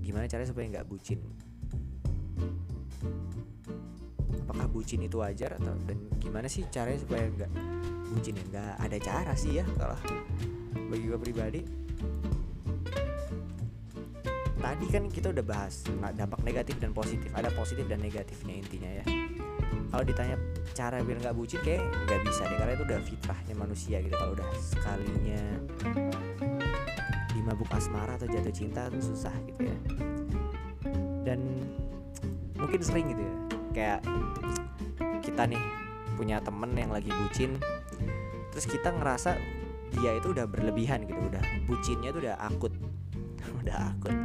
Gimana 0.00 0.24
caranya 0.24 0.48
supaya 0.48 0.66
nggak 0.72 0.88
bucin? 0.88 1.20
Apakah 4.48 4.66
bucin 4.72 5.04
itu 5.04 5.20
wajar 5.20 5.60
atau 5.60 5.76
dan 5.84 6.00
gimana 6.16 6.48
sih 6.48 6.64
caranya 6.72 7.04
supaya 7.04 7.28
nggak 7.28 7.52
bucin? 8.08 8.34
Ya 8.40 8.44
nggak 8.48 8.72
ada 8.88 8.98
cara 8.98 9.32
sih 9.36 9.60
ya 9.60 9.64
kalau 9.76 10.00
bagi 10.88 11.04
gue 11.04 11.20
pribadi. 11.20 11.60
Tadi 14.62 14.86
kan 14.88 15.04
kita 15.12 15.34
udah 15.34 15.44
bahas 15.44 15.84
dampak 16.16 16.40
negatif 16.40 16.80
dan 16.80 16.96
positif. 16.96 17.28
Ada 17.36 17.52
positif 17.52 17.84
dan 17.84 18.00
negatifnya 18.00 18.54
intinya 18.56 18.90
ya 19.02 19.04
kalau 19.92 20.08
ditanya 20.08 20.40
cara 20.72 21.04
biar 21.04 21.20
nggak 21.20 21.36
bucin 21.36 21.60
kayak 21.60 21.84
nggak 22.08 22.20
bisa 22.24 22.48
deh. 22.48 22.56
Karena 22.56 22.72
itu 22.72 22.84
udah 22.88 23.00
fitrahnya 23.04 23.54
manusia 23.60 23.96
gitu. 24.00 24.14
Kalau 24.16 24.32
udah 24.32 24.48
sekalinya 24.56 25.42
dimabuk 27.36 27.68
asmara 27.76 28.16
atau 28.16 28.24
jatuh 28.24 28.54
cinta 28.56 28.88
itu 28.88 29.12
susah 29.12 29.36
gitu 29.52 29.68
ya. 29.68 29.76
Dan 31.28 31.60
mungkin 32.56 32.80
sering 32.80 33.12
gitu 33.12 33.20
ya. 33.20 33.34
Kayak 33.76 34.00
kita 35.20 35.44
nih 35.44 35.60
punya 36.16 36.40
temen 36.40 36.72
yang 36.72 36.92
lagi 36.92 37.12
bucin 37.12 37.60
terus 38.52 38.68
kita 38.68 38.92
ngerasa 38.92 39.36
dia 40.00 40.16
itu 40.16 40.32
udah 40.32 40.48
berlebihan 40.48 41.04
gitu. 41.04 41.20
Udah 41.20 41.44
bucinnya 41.68 42.16
tuh 42.16 42.24
udah 42.24 42.40
akut. 42.40 42.72
Udah 43.60 43.92
akut. 43.92 44.16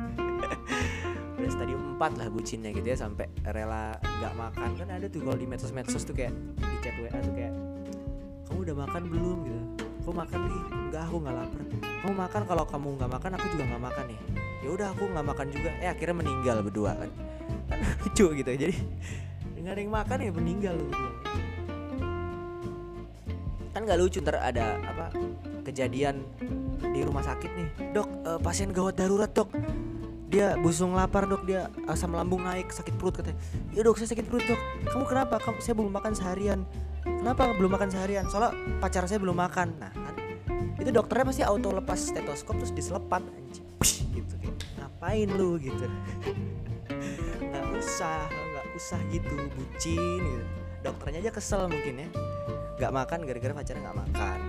Udah 1.38 1.52
stadium 1.52 2.00
4 2.00 2.24
lah 2.24 2.28
bucinnya 2.32 2.72
gitu 2.72 2.88
ya 2.88 2.96
sampai 2.96 3.28
rela 3.52 4.00
nggak 4.18 4.34
makan. 4.34 4.70
Kan 4.78 4.88
ada 4.90 5.06
tuh 5.08 5.20
kalau 5.24 5.38
di 5.38 5.48
medsos-medsos 5.48 6.04
tuh 6.04 6.16
kayak 6.18 6.34
di 6.58 6.78
chat 6.82 6.96
WA 6.98 7.20
tuh 7.22 7.34
kayak 7.34 7.54
kamu 8.48 8.60
udah 8.68 8.76
makan 8.88 9.02
belum? 9.12 9.38
gitu. 9.46 9.62
Aku 10.08 10.12
makan 10.16 10.40
nih. 10.48 10.62
Enggak 10.88 11.04
aku 11.04 11.16
nggak 11.20 11.36
lapar. 11.36 11.62
Kamu 12.02 12.14
makan? 12.16 12.42
Kalau 12.48 12.64
kamu 12.66 12.88
nggak 12.96 13.12
makan 13.12 13.32
aku 13.36 13.46
juga 13.52 13.64
nggak 13.68 13.84
makan 13.84 14.06
nih. 14.08 14.20
Ya 14.64 14.70
udah 14.72 14.88
aku 14.96 15.04
nggak 15.12 15.26
makan 15.28 15.48
juga. 15.52 15.70
Eh 15.84 15.90
akhirnya 15.92 16.16
meninggal 16.16 16.58
berdua 16.64 16.92
kan. 16.96 17.10
Kan 17.68 17.80
lucu 18.02 18.26
gitu. 18.34 18.52
Jadi 18.56 18.76
nggak 19.60 19.74
ada 19.76 19.82
yang 19.84 19.94
makan 19.94 20.18
ya 20.24 20.32
meninggal 20.32 20.76
loh 20.80 20.96
kan 23.78 23.86
nggak 23.86 24.02
lucu 24.02 24.18
ntar 24.26 24.42
ada 24.42 24.82
apa 24.82 25.14
kejadian 25.62 26.26
di 26.82 27.06
rumah 27.06 27.22
sakit 27.22 27.52
nih. 27.54 27.70
Dok 27.94 28.10
uh, 28.26 28.40
pasien 28.42 28.74
gawat 28.74 28.98
darurat 28.98 29.30
dok 29.30 29.54
dia 30.28 30.60
busung 30.60 30.92
lapar 30.92 31.24
dok. 31.24 31.48
Dia 31.48 31.72
asam 31.88 32.12
lambung 32.12 32.44
naik 32.44 32.72
sakit 32.76 33.00
perut 33.00 33.16
katanya. 33.16 33.40
Ya 33.72 33.82
dok 33.84 33.96
saya 33.96 34.12
sakit 34.12 34.28
perut 34.28 34.44
dok. 34.44 34.60
Kamu 34.92 35.06
kenapa? 35.08 35.36
Kamu 35.40 35.64
saya 35.64 35.76
belum 35.80 35.94
makan 35.96 36.14
seharian. 36.14 36.60
Kenapa 37.04 37.56
belum 37.56 37.72
makan 37.72 37.90
seharian? 37.90 38.28
Soalnya 38.28 38.52
pacar 38.84 39.08
saya 39.08 39.20
belum 39.24 39.40
makan. 39.40 39.80
Nah 39.80 39.92
kan. 39.96 40.16
Itu 40.78 40.92
dokternya 40.92 41.26
pasti 41.32 41.44
auto 41.48 41.72
lepas 41.72 42.00
stetoskop 42.00 42.60
terus 42.60 42.76
diselepat 42.76 43.24
anjing. 43.24 43.66
Gitu 44.14 44.34
kayak 44.44 44.56
ngapain 44.76 45.30
lu? 45.32 45.56
gitu. 45.58 45.88
Nggak 47.48 47.66
usah 47.80 48.28
nggak 48.28 48.68
usah 48.76 49.00
gitu 49.10 49.36
bucin 49.56 50.22
gitu. 50.22 50.46
Dokternya 50.84 51.24
aja 51.24 51.32
kesel 51.32 51.72
mungkin 51.72 52.04
ya. 52.04 52.08
Nggak 52.78 52.92
makan 52.94 53.20
gara-gara 53.24 53.54
pacarnya 53.56 53.82
nggak 53.88 54.00
makan. 54.04 54.40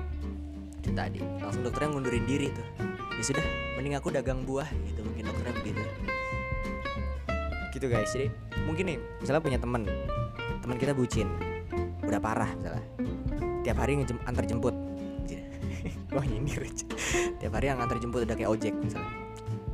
Itu 0.83 0.91
tadi. 0.93 1.21
Langsung 1.39 1.63
dokternya 1.63 1.91
ngundurin 1.95 2.27
diri 2.27 2.51
tuh. 2.51 2.67
Ya 3.15 3.23
sudah 3.23 3.45
mending 3.79 3.95
aku 3.95 4.11
dagang 4.11 4.43
buah 4.43 4.69
gitu 4.91 5.08
begitu 5.77 6.07
gitu 7.75 7.87
guys 7.87 8.11
jadi 8.11 8.27
mungkin 8.67 8.85
nih 8.91 8.99
misalnya 9.23 9.43
punya 9.45 9.59
temen 9.61 9.83
teman 10.65 10.77
kita 10.77 10.93
bucin 10.93 11.29
udah 12.09 12.21
parah 12.21 12.51
misalnya. 12.57 12.85
Tiap 13.63 13.77
hari 13.85 14.01
ngejem, 14.01 14.19
antar 14.25 14.45
jemput. 14.49 14.75
Wah 16.17 16.25
nyindir 16.25 16.65
tiap 17.37 17.53
hari 17.53 17.69
yang 17.69 17.79
antar 17.79 18.01
jemput 18.01 18.25
udah 18.25 18.37
kayak 18.37 18.49
ojek 18.49 18.73
misalnya. 18.73 19.13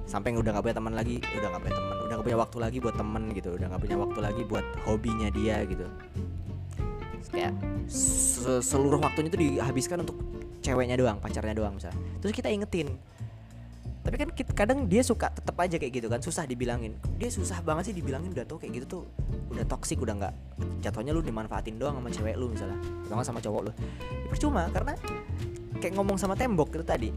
Sampai 0.05 0.35
udah 0.35 0.51
nggak 0.51 0.65
punya 0.67 0.77
teman 0.77 0.95
lagi 0.99 1.17
udah 1.23 1.49
nggak 1.55 1.63
punya 1.63 1.77
teman 1.79 1.97
udah 1.97 2.15
nggak 2.19 2.27
punya 2.27 2.39
waktu 2.39 2.57
lagi 2.61 2.79
buat 2.83 2.97
temen 2.99 3.23
gitu 3.33 3.49
udah 3.55 3.67
nggak 3.71 3.83
punya 3.83 3.97
waktu 3.97 4.19
lagi 4.21 4.43
buat 4.45 4.67
hobinya 4.85 5.29
dia 5.31 5.57
gitu. 5.65 5.87
Kayak 7.31 7.55
seluruh 8.63 9.01
waktunya 9.03 9.29
itu 9.31 9.39
dihabiskan 9.41 10.03
untuk 10.03 10.19
ceweknya 10.61 10.99
doang 10.99 11.19
pacarnya 11.23 11.55
doang 11.55 11.79
misalnya. 11.79 11.99
Terus 12.21 12.35
kita 12.35 12.51
ingetin 12.51 12.99
tapi 14.05 14.21
kan 14.21 14.29
kadang 14.53 14.85
dia 14.85 15.01
suka 15.01 15.33
tetap 15.33 15.57
aja 15.57 15.81
kayak 15.81 15.93
gitu 15.97 16.13
kan 16.13 16.21
susah 16.21 16.45
dibilangin. 16.45 16.93
Dia 17.17 17.33
susah 17.33 17.65
banget 17.65 17.89
sih 17.91 17.95
dibilangin 17.97 18.37
udah 18.37 18.45
tuh 18.45 18.61
kayak 18.61 18.85
gitu 18.85 18.87
tuh 18.87 19.03
udah 19.49 19.65
toksik 19.65 19.97
udah 19.97 20.15
nggak 20.21 20.35
jatuhnya 20.85 21.17
lu 21.17 21.25
dimanfaatin 21.25 21.81
doang 21.81 21.97
sama 21.97 22.13
cewek 22.13 22.37
lu 22.37 22.53
misalnya 22.53 22.77
atau 23.09 23.25
sama 23.25 23.41
cowok 23.41 23.61
lu. 23.65 23.73
Ya, 23.73 24.29
percuma 24.29 24.69
karena 24.69 24.93
kayak 25.81 25.93
ngomong 25.97 26.21
sama 26.21 26.37
tembok 26.37 26.77
itu 26.77 26.85
tadi 26.85 27.09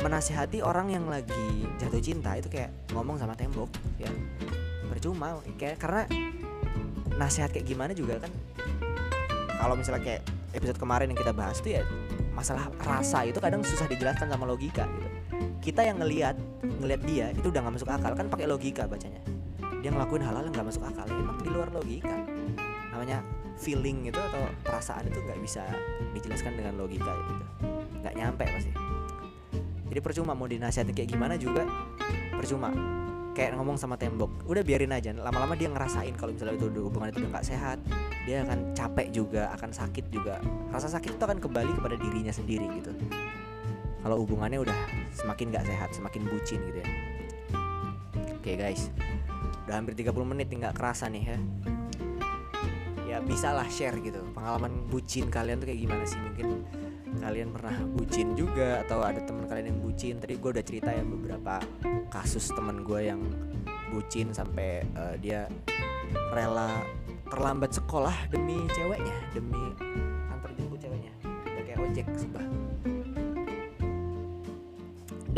menasihati 0.00 0.64
orang 0.64 0.96
yang 0.96 1.04
lagi 1.12 1.68
jatuh 1.76 2.00
cinta 2.00 2.40
itu 2.40 2.48
kayak 2.48 2.72
ngomong 2.96 3.20
sama 3.20 3.36
tembok 3.36 3.68
ya. 4.00 4.08
Percuma 4.88 5.36
kayak 5.60 5.76
karena 5.76 6.08
nasihat 7.20 7.52
kayak 7.52 7.68
gimana 7.68 7.92
juga 7.92 8.16
kan 8.16 8.32
kalau 9.60 9.74
misalnya 9.76 10.00
kayak 10.00 10.22
episode 10.56 10.78
kemarin 10.80 11.12
yang 11.12 11.18
kita 11.20 11.34
bahas 11.34 11.58
tuh 11.60 11.76
ya 11.76 11.82
masalah 12.32 12.70
rasa 12.78 13.26
itu 13.26 13.42
kadang 13.42 13.60
susah 13.66 13.90
dijelaskan 13.90 14.30
sama 14.30 14.46
logika 14.46 14.86
gitu 14.86 15.07
kita 15.58 15.82
yang 15.82 15.98
ngelihat 15.98 16.36
ngelihat 16.62 17.02
dia 17.04 17.26
itu 17.34 17.50
udah 17.50 17.60
nggak 17.66 17.74
masuk 17.80 17.90
akal. 17.90 18.12
Kan 18.14 18.26
pakai 18.30 18.46
logika 18.46 18.86
bacanya. 18.86 19.22
Dia 19.82 19.90
ngelakuin 19.94 20.22
hal-hal 20.22 20.44
yang 20.46 20.54
nggak 20.54 20.68
masuk 20.68 20.84
akal. 20.86 21.06
Emang 21.06 21.38
di 21.42 21.50
luar 21.50 21.68
logika. 21.74 22.16
Namanya 22.94 23.22
feeling 23.58 24.06
itu 24.06 24.18
atau 24.18 24.46
perasaan 24.62 25.10
itu 25.10 25.18
nggak 25.18 25.38
bisa 25.42 25.66
dijelaskan 26.14 26.54
dengan 26.58 26.78
logika 26.78 27.10
gitu. 27.10 27.44
Nggak 28.02 28.14
nyampe 28.14 28.44
pasti. 28.46 28.72
Jadi 29.88 30.00
percuma 30.04 30.32
mau 30.36 30.46
dinasihatin 30.46 30.94
kayak 30.94 31.10
gimana 31.10 31.34
juga 31.34 31.66
percuma. 32.34 32.70
Kayak 33.34 33.54
ngomong 33.54 33.78
sama 33.78 33.94
tembok 33.94 34.50
udah 34.50 34.62
biarin 34.66 34.90
aja. 34.90 35.14
Lama-lama 35.14 35.54
dia 35.54 35.70
ngerasain 35.70 36.14
kalau 36.18 36.34
misalnya 36.34 36.58
itu 36.58 36.66
hubungan 36.82 37.10
itu 37.14 37.18
udah 37.22 37.30
nggak 37.38 37.46
sehat 37.46 37.78
dia 38.26 38.44
akan 38.44 38.74
capek 38.74 39.08
juga 39.14 39.48
akan 39.54 39.70
sakit 39.70 40.10
juga. 40.10 40.42
Rasa 40.74 40.90
sakit 40.90 41.18
itu 41.18 41.22
akan 41.22 41.38
kembali 41.38 41.70
kepada 41.78 41.94
dirinya 41.98 42.34
sendiri 42.34 42.66
gitu 42.82 42.90
kalau 44.02 44.22
hubungannya 44.22 44.62
udah 44.62 44.78
semakin 45.10 45.50
gak 45.50 45.66
sehat 45.66 45.90
semakin 45.94 46.22
bucin 46.30 46.60
gitu 46.70 46.78
ya. 46.82 46.90
Oke 48.38 48.54
okay, 48.54 48.54
guys. 48.54 48.88
Udah 49.68 49.84
hampir 49.84 49.92
30 49.92 50.14
menit 50.24 50.48
nggak 50.48 50.72
kerasa 50.78 51.12
nih 51.12 51.28
ya. 51.28 51.38
Ya 53.04 53.18
bisa 53.20 53.52
lah 53.52 53.68
share 53.68 54.00
gitu. 54.00 54.24
Pengalaman 54.32 54.88
bucin 54.88 55.28
kalian 55.28 55.60
tuh 55.60 55.68
kayak 55.68 55.80
gimana 55.84 56.04
sih? 56.08 56.16
Mungkin 56.16 56.64
kalian 57.20 57.52
pernah 57.52 57.76
bucin 57.92 58.32
juga 58.32 58.80
atau 58.86 59.04
ada 59.04 59.20
teman 59.20 59.44
kalian 59.44 59.76
yang 59.76 59.80
bucin. 59.84 60.14
Tadi 60.16 60.40
gue 60.40 60.50
udah 60.56 60.64
cerita 60.64 60.88
ya 60.88 61.04
beberapa 61.04 61.60
kasus 62.08 62.48
teman 62.54 62.80
gue 62.80 63.12
yang 63.12 63.20
bucin 63.92 64.32
sampai 64.32 64.88
uh, 64.96 65.16
dia 65.20 65.44
rela 66.32 66.80
terlambat 67.28 67.76
sekolah 67.76 68.32
demi 68.32 68.64
ceweknya 68.72 69.16
demi 69.36 69.76
antar 70.32 70.48
jemput 70.56 70.80
ceweknya. 70.80 71.12
Udah 71.24 71.64
kayak 71.68 71.78
ojek 71.84 72.06
sumpah 72.16 72.57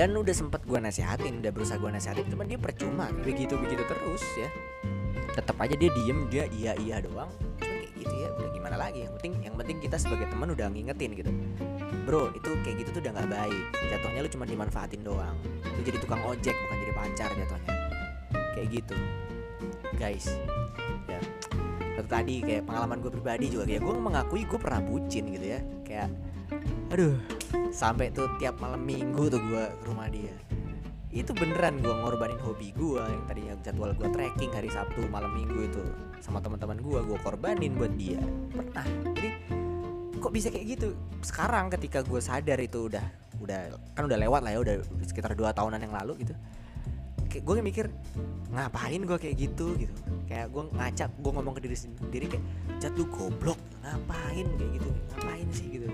dan 0.00 0.16
udah 0.16 0.32
sempet 0.32 0.64
gue 0.64 0.80
nasehatin 0.80 1.44
udah 1.44 1.52
berusaha 1.52 1.76
gue 1.76 1.92
nasehatin 1.92 2.24
cuman 2.32 2.48
dia 2.48 2.56
percuma. 2.56 3.12
Begitu 3.20 3.52
begitu 3.60 3.84
terus 3.84 4.24
ya. 4.32 4.48
Tetap 5.36 5.60
aja 5.60 5.76
dia 5.76 5.92
diem 5.92 6.24
dia 6.32 6.48
iya 6.56 6.72
iya 6.80 7.04
doang. 7.04 7.28
Cuma 7.60 7.68
kayak 7.68 7.92
gitu 8.00 8.14
ya 8.16 8.32
udah 8.32 8.48
gimana 8.56 8.76
lagi? 8.80 9.04
Yang 9.04 9.12
penting 9.20 9.32
yang 9.44 9.54
penting 9.60 9.76
kita 9.84 10.00
sebagai 10.00 10.32
teman 10.32 10.56
udah 10.56 10.72
ngingetin 10.72 11.12
gitu. 11.12 11.28
Bro 12.08 12.32
itu 12.32 12.48
kayak 12.64 12.80
gitu 12.80 12.96
tuh 12.96 13.00
udah 13.04 13.12
nggak 13.12 13.28
baik. 13.28 13.64
Jatuhnya 13.92 14.20
lu 14.24 14.30
cuma 14.32 14.44
dimanfaatin 14.48 15.00
doang. 15.04 15.36
Lu 15.68 15.80
jadi 15.84 15.98
tukang 16.00 16.24
ojek 16.24 16.56
bukan 16.56 16.76
jadi 16.80 16.92
pacar 16.96 17.30
jatuhnya. 17.36 17.74
Kayak 18.56 18.68
gitu. 18.72 18.96
Guys 20.00 20.32
ya. 21.12 21.20
Tadi 22.00 22.40
kayak 22.40 22.64
pengalaman 22.64 23.04
gue 23.04 23.12
pribadi 23.12 23.52
juga 23.52 23.68
ya 23.68 23.76
gue 23.76 23.92
mengakui 23.92 24.48
gue 24.48 24.56
pernah 24.56 24.80
bucin 24.80 25.28
gitu 25.28 25.44
ya. 25.44 25.60
Kayak 25.84 26.08
aduh 26.88 27.39
sampai 27.70 28.10
tuh 28.14 28.30
tiap 28.38 28.58
malam 28.58 28.82
minggu 28.82 29.30
tuh 29.30 29.40
gue 29.40 29.64
ke 29.80 29.84
rumah 29.86 30.06
dia. 30.10 30.34
Itu 31.10 31.34
beneran 31.34 31.82
gue 31.82 31.90
ngorbanin 31.90 32.38
hobi 32.38 32.70
gue 32.70 33.02
yang 33.02 33.24
tadinya 33.26 33.54
jadwal 33.66 33.90
gue 33.94 34.08
trekking 34.14 34.54
hari 34.54 34.70
Sabtu 34.70 35.10
malam 35.10 35.34
minggu 35.34 35.66
itu 35.66 35.82
sama 36.22 36.38
teman-teman 36.38 36.78
gue 36.78 37.00
gue 37.02 37.18
korbanin 37.22 37.74
buat 37.74 37.90
dia. 37.98 38.22
Pernah. 38.54 38.86
Jadi 39.18 39.30
kok 40.20 40.30
bisa 40.30 40.48
kayak 40.54 40.66
gitu? 40.78 40.88
Sekarang 41.24 41.66
ketika 41.72 42.06
gue 42.06 42.20
sadar 42.22 42.58
itu 42.62 42.86
udah 42.86 43.02
udah 43.40 43.60
kan 43.96 44.04
udah 44.06 44.18
lewat 44.20 44.40
lah 44.44 44.52
ya 44.54 44.60
udah 44.60 44.74
sekitar 45.02 45.34
dua 45.34 45.50
tahunan 45.50 45.80
yang 45.82 45.94
lalu 45.96 46.22
gitu. 46.22 46.34
Kayak 47.30 47.42
gue 47.46 47.54
mikir 47.62 47.86
ngapain 48.54 49.00
gue 49.02 49.18
kayak 49.18 49.36
gitu 49.38 49.66
gitu. 49.82 49.94
Kayak 50.30 50.54
gue 50.54 50.62
ngacak 50.78 51.10
gue 51.18 51.32
ngomong 51.34 51.54
ke 51.58 51.60
diri 51.66 51.74
sendiri 51.74 52.26
kayak 52.30 52.44
jat 52.80 52.96
lu 52.96 53.04
goblok 53.12 53.60
ngapain 53.84 54.48
kayak 54.56 54.70
gitu? 54.80 54.88
Ngapain 55.12 55.46
sih 55.52 55.66
gitu? 55.68 55.88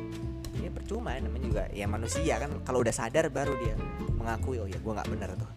Ya 0.62 0.70
percuma 0.70 1.18
namanya 1.18 1.42
juga 1.42 1.62
ya 1.74 1.86
manusia 1.90 2.34
kan. 2.38 2.50
Kalau 2.62 2.80
udah 2.80 2.94
sadar 2.94 3.26
baru 3.28 3.58
dia 3.58 3.74
mengakui 4.14 4.62
oh 4.62 4.70
ya 4.70 4.78
gue 4.78 4.92
nggak 4.94 5.10
bener 5.10 5.30
tuh. 5.34 5.50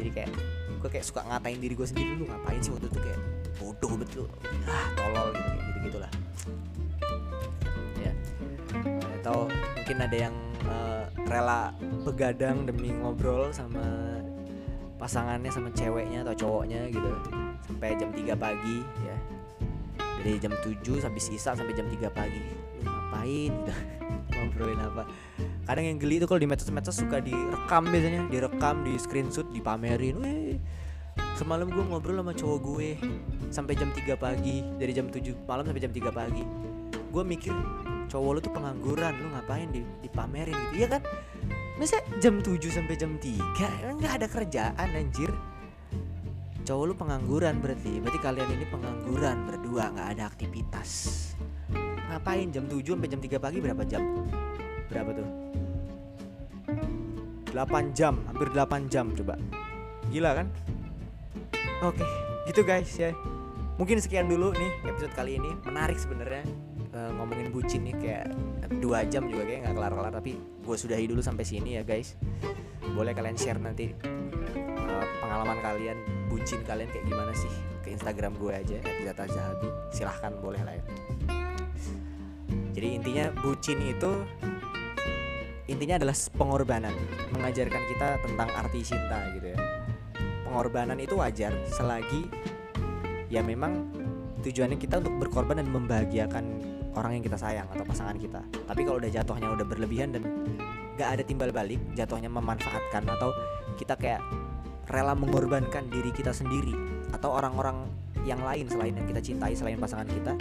Jadi 0.00 0.10
kayak 0.10 0.32
gue 0.80 0.88
kayak 0.88 1.06
suka 1.06 1.20
ngatain 1.28 1.60
diri 1.60 1.76
gue 1.76 1.88
sendiri 1.88 2.10
lu 2.16 2.24
ngapain 2.24 2.60
sih 2.64 2.72
waktu 2.72 2.88
itu? 2.88 2.98
Kayak 3.04 3.20
bodoh 3.56 3.92
betul 3.96 4.28
ah 4.68 4.88
tolol 4.96 5.32
gitu 5.32 5.50
gitu 5.56 5.78
gitulah 5.88 6.12
ya. 8.00 8.12
Atau 9.20 9.48
mungkin 9.48 9.96
ada 10.00 10.16
yang 10.16 10.36
uh, 10.68 11.04
rela 11.28 11.72
begadang 12.04 12.68
demi 12.68 12.92
ngobrol 12.92 13.52
sama 13.52 13.84
pasangannya 14.96 15.52
sama 15.52 15.68
ceweknya 15.76 16.24
atau 16.24 16.34
cowoknya 16.36 16.88
gitu. 16.88 17.12
Sampai 17.66 17.98
jam 17.98 18.08
3 18.14 18.36
pagi 18.38 18.78
dari 20.26 20.42
jam 20.42 20.50
7 20.50 20.82
sampai 20.98 21.22
sisa 21.22 21.54
sampai 21.54 21.70
jam 21.78 21.86
3 21.86 22.10
pagi. 22.10 22.42
Lu 22.82 22.90
ngapain? 22.90 23.52
Gitu. 23.54 23.72
Ngobrolin 24.34 24.82
apa? 24.82 25.02
Kadang 25.70 25.86
yang 25.86 25.98
geli 26.02 26.18
itu 26.18 26.26
kalau 26.26 26.42
di 26.42 26.50
medsos-medsos 26.50 26.98
suka 26.98 27.22
direkam 27.22 27.86
biasanya. 27.86 28.26
Direkam 28.26 28.82
di 28.82 28.98
screenshot 28.98 29.46
dipamerin. 29.54 30.18
Wih, 30.18 30.58
semalam 31.38 31.70
gue 31.70 31.84
ngobrol 31.86 32.18
sama 32.18 32.34
cowok 32.34 32.58
gue 32.58 32.88
sampai 33.54 33.78
jam 33.78 33.94
3 33.94 34.18
pagi. 34.18 34.66
Dari 34.82 34.90
jam 34.90 35.06
7 35.06 35.46
malam 35.46 35.62
sampai 35.62 35.82
jam 35.86 35.94
3 35.94 36.10
pagi. 36.10 36.42
Gue 37.14 37.22
mikir 37.22 37.54
cowok 38.10 38.30
lu 38.34 38.40
tuh 38.42 38.50
pengangguran. 38.50 39.14
Lu 39.22 39.30
ngapain 39.30 39.70
di 39.70 39.86
dipamerin? 40.02 40.58
Gitu. 40.74 40.82
Ya 40.82 40.88
kan? 40.90 41.02
Masa 41.78 42.02
jam 42.18 42.42
7 42.42 42.58
sampai 42.66 42.98
jam 42.98 43.14
3 43.22 43.86
emang 43.86 43.96
nggak 44.02 44.14
ada 44.18 44.26
kerjaan 44.26 44.88
anjir 44.90 45.30
cowok 46.66 46.84
lu 46.90 46.94
pengangguran 46.98 47.62
berarti. 47.62 48.02
Berarti 48.02 48.18
kalian 48.18 48.48
ini 48.58 48.66
pengangguran 48.66 49.36
berdua 49.46 49.94
nggak 49.94 50.08
ada 50.18 50.24
aktivitas. 50.26 50.90
Ngapain? 52.10 52.50
Jam 52.50 52.66
7 52.66 52.82
sampai 52.82 53.08
jam 53.08 53.20
3 53.22 53.38
pagi 53.38 53.58
berapa 53.62 53.82
jam? 53.86 54.02
Berapa 54.90 55.10
tuh? 55.14 55.28
8 57.54 57.96
jam 57.96 58.18
hampir 58.26 58.50
8 58.50 58.92
jam 58.92 59.14
coba. 59.14 59.38
Gila 60.10 60.42
kan? 60.42 60.46
Oke 61.86 62.04
gitu 62.46 62.62
guys 62.62 62.90
ya. 62.94 63.10
Mungkin 63.76 64.00
sekian 64.00 64.30
dulu 64.30 64.56
nih 64.56 64.72
episode 64.88 65.12
kali 65.12 65.36
ini. 65.36 65.52
Menarik 65.68 66.00
sebenarnya 66.00 66.46
uh, 66.96 67.10
ngomongin 67.20 67.52
bucin 67.52 67.84
nih 67.84 67.94
kayak 67.98 68.26
dua 68.80 69.04
jam 69.04 69.28
juga 69.28 69.44
kayak 69.44 69.66
nggak 69.66 69.74
kelar-kelar 69.76 70.12
tapi 70.14 70.32
gue 70.40 70.76
sudahi 70.78 71.04
dulu 71.10 71.20
sampai 71.20 71.44
sini 71.44 71.76
ya 71.76 71.82
guys. 71.84 72.16
Boleh 72.96 73.12
kalian 73.12 73.36
share 73.36 73.60
nanti 73.60 73.92
uh, 74.88 75.04
pengalaman 75.20 75.58
kalian 75.60 75.98
bucin 76.36 76.60
kalian 76.68 76.92
kayak 76.92 77.08
gimana 77.08 77.32
sih? 77.32 77.48
Ke 77.80 77.96
Instagram 77.96 78.36
gue 78.36 78.52
aja 78.52 78.76
@zatazahabi 78.84 79.68
silahkan 79.88 80.36
boleh 80.36 80.60
lah 80.60 80.76
ya. 80.76 80.84
Jadi 82.76 82.88
intinya 82.92 83.32
bucin 83.40 83.80
itu 83.80 84.12
intinya 85.64 85.96
adalah 85.96 86.12
pengorbanan. 86.36 86.92
Mengajarkan 87.32 87.82
kita 87.88 88.08
tentang 88.20 88.48
arti 88.52 88.84
cinta 88.84 89.32
gitu 89.32 89.56
ya. 89.56 89.58
Pengorbanan 90.44 91.00
itu 91.00 91.16
wajar 91.16 91.56
selagi 91.72 92.28
ya 93.32 93.40
memang 93.40 93.88
tujuannya 94.44 94.76
kita 94.76 95.00
untuk 95.00 95.16
berkorban 95.24 95.56
dan 95.56 95.72
membahagiakan 95.72 96.44
orang 96.92 97.16
yang 97.16 97.24
kita 97.24 97.40
sayang 97.40 97.66
atau 97.72 97.82
pasangan 97.88 98.20
kita. 98.20 98.44
Tapi 98.44 98.84
kalau 98.84 99.00
udah 99.00 99.08
jatuhnya 99.08 99.48
udah 99.56 99.64
berlebihan 99.64 100.12
dan 100.12 100.22
gak 101.00 101.16
ada 101.16 101.22
timbal 101.24 101.48
balik 101.48 101.80
jatuhnya 101.96 102.28
memanfaatkan 102.28 103.04
atau 103.08 103.32
kita 103.76 103.96
kayak 103.96 104.20
rela 104.86 105.18
mengorbankan 105.18 105.90
diri 105.90 106.14
kita 106.14 106.30
sendiri 106.30 106.72
atau 107.10 107.34
orang-orang 107.34 107.86
yang 108.26 108.42
lain 108.42 108.66
selain 108.66 108.94
yang 108.94 109.06
kita 109.06 109.22
cintai 109.22 109.54
selain 109.54 109.78
pasangan 109.78 110.06
kita 110.06 110.34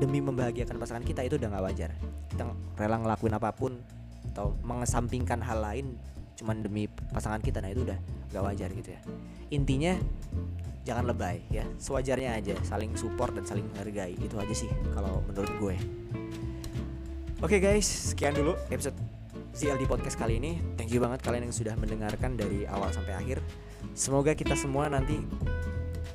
demi 0.00 0.22
membahagiakan 0.22 0.80
pasangan 0.80 1.04
kita 1.04 1.26
itu 1.26 1.36
udah 1.36 1.48
gak 1.52 1.64
wajar. 1.64 1.90
Kita 2.32 2.44
rela 2.78 2.96
ngelakuin 3.00 3.34
apa 3.36 3.50
pun 3.52 3.76
atau 4.32 4.54
mengesampingkan 4.62 5.42
hal 5.42 5.58
lain 5.60 5.86
cuman 6.38 6.62
demi 6.62 6.86
pasangan 7.10 7.42
kita 7.42 7.58
nah 7.58 7.72
itu 7.72 7.82
udah 7.82 7.98
gak 8.32 8.44
wajar 8.44 8.70
gitu 8.72 8.94
ya. 8.94 9.00
Intinya 9.50 9.96
jangan 10.86 11.04
lebay 11.04 11.44
ya 11.52 11.68
sewajarnya 11.76 12.40
aja 12.40 12.56
saling 12.64 12.96
support 12.96 13.36
dan 13.36 13.44
saling 13.44 13.68
menghargai 13.68 14.16
itu 14.16 14.36
aja 14.40 14.54
sih 14.56 14.70
kalau 14.96 15.20
menurut 15.28 15.52
gue. 15.60 15.76
Oke 17.44 17.58
okay 17.58 17.60
guys 17.60 18.14
sekian 18.14 18.32
dulu 18.32 18.56
episode 18.72 18.96
ZLD 19.52 19.90
podcast 19.90 20.14
kali 20.14 20.38
ini. 20.38 20.62
Thank 20.78 20.94
you 20.94 21.02
banget 21.02 21.20
kalian 21.20 21.50
yang 21.50 21.56
sudah 21.56 21.74
mendengarkan 21.74 22.38
dari 22.38 22.64
awal 22.70 22.94
sampai 22.94 23.18
akhir 23.18 23.42
semoga 23.98 24.32
kita 24.38 24.54
semua 24.54 24.86
nanti 24.86 25.18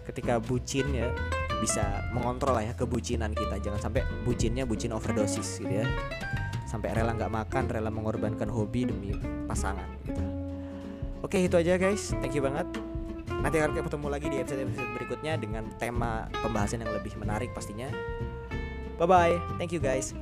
ketika 0.08 0.40
bucin 0.40 0.88
ya 0.96 1.12
bisa 1.60 2.08
mengontrol 2.16 2.56
lah 2.56 2.72
ya 2.72 2.74
kebucinan 2.74 3.36
kita. 3.36 3.60
Jangan 3.60 3.80
sampai 3.92 4.08
bucinnya 4.24 4.64
bucin 4.64 4.96
overdosis 4.96 5.60
gitu 5.60 5.84
ya. 5.84 5.88
Sampai 6.64 6.96
rela 6.96 7.12
nggak 7.14 7.30
makan 7.30 7.64
rela 7.68 7.92
mengorbankan 7.92 8.48
hobi 8.48 8.88
demi 8.88 9.12
pasangan 9.46 9.86
gitu. 10.08 10.24
Oke 11.22 11.44
itu 11.44 11.60
aja 11.60 11.76
guys. 11.76 12.16
Thank 12.24 12.40
you 12.40 12.44
banget. 12.44 12.66
Nanti 13.30 13.60
akan 13.60 13.76
ketemu 13.76 14.08
lagi 14.08 14.28
di 14.32 14.38
episode-episode 14.40 14.90
berikutnya 14.96 15.36
dengan 15.36 15.68
tema 15.76 16.32
pembahasan 16.40 16.80
yang 16.80 16.96
lebih 16.96 17.20
menarik 17.20 17.52
pastinya. 17.52 17.92
Bye 18.98 19.08
bye 19.08 19.36
thank 19.58 19.74
you 19.74 19.82
guys 19.82 20.14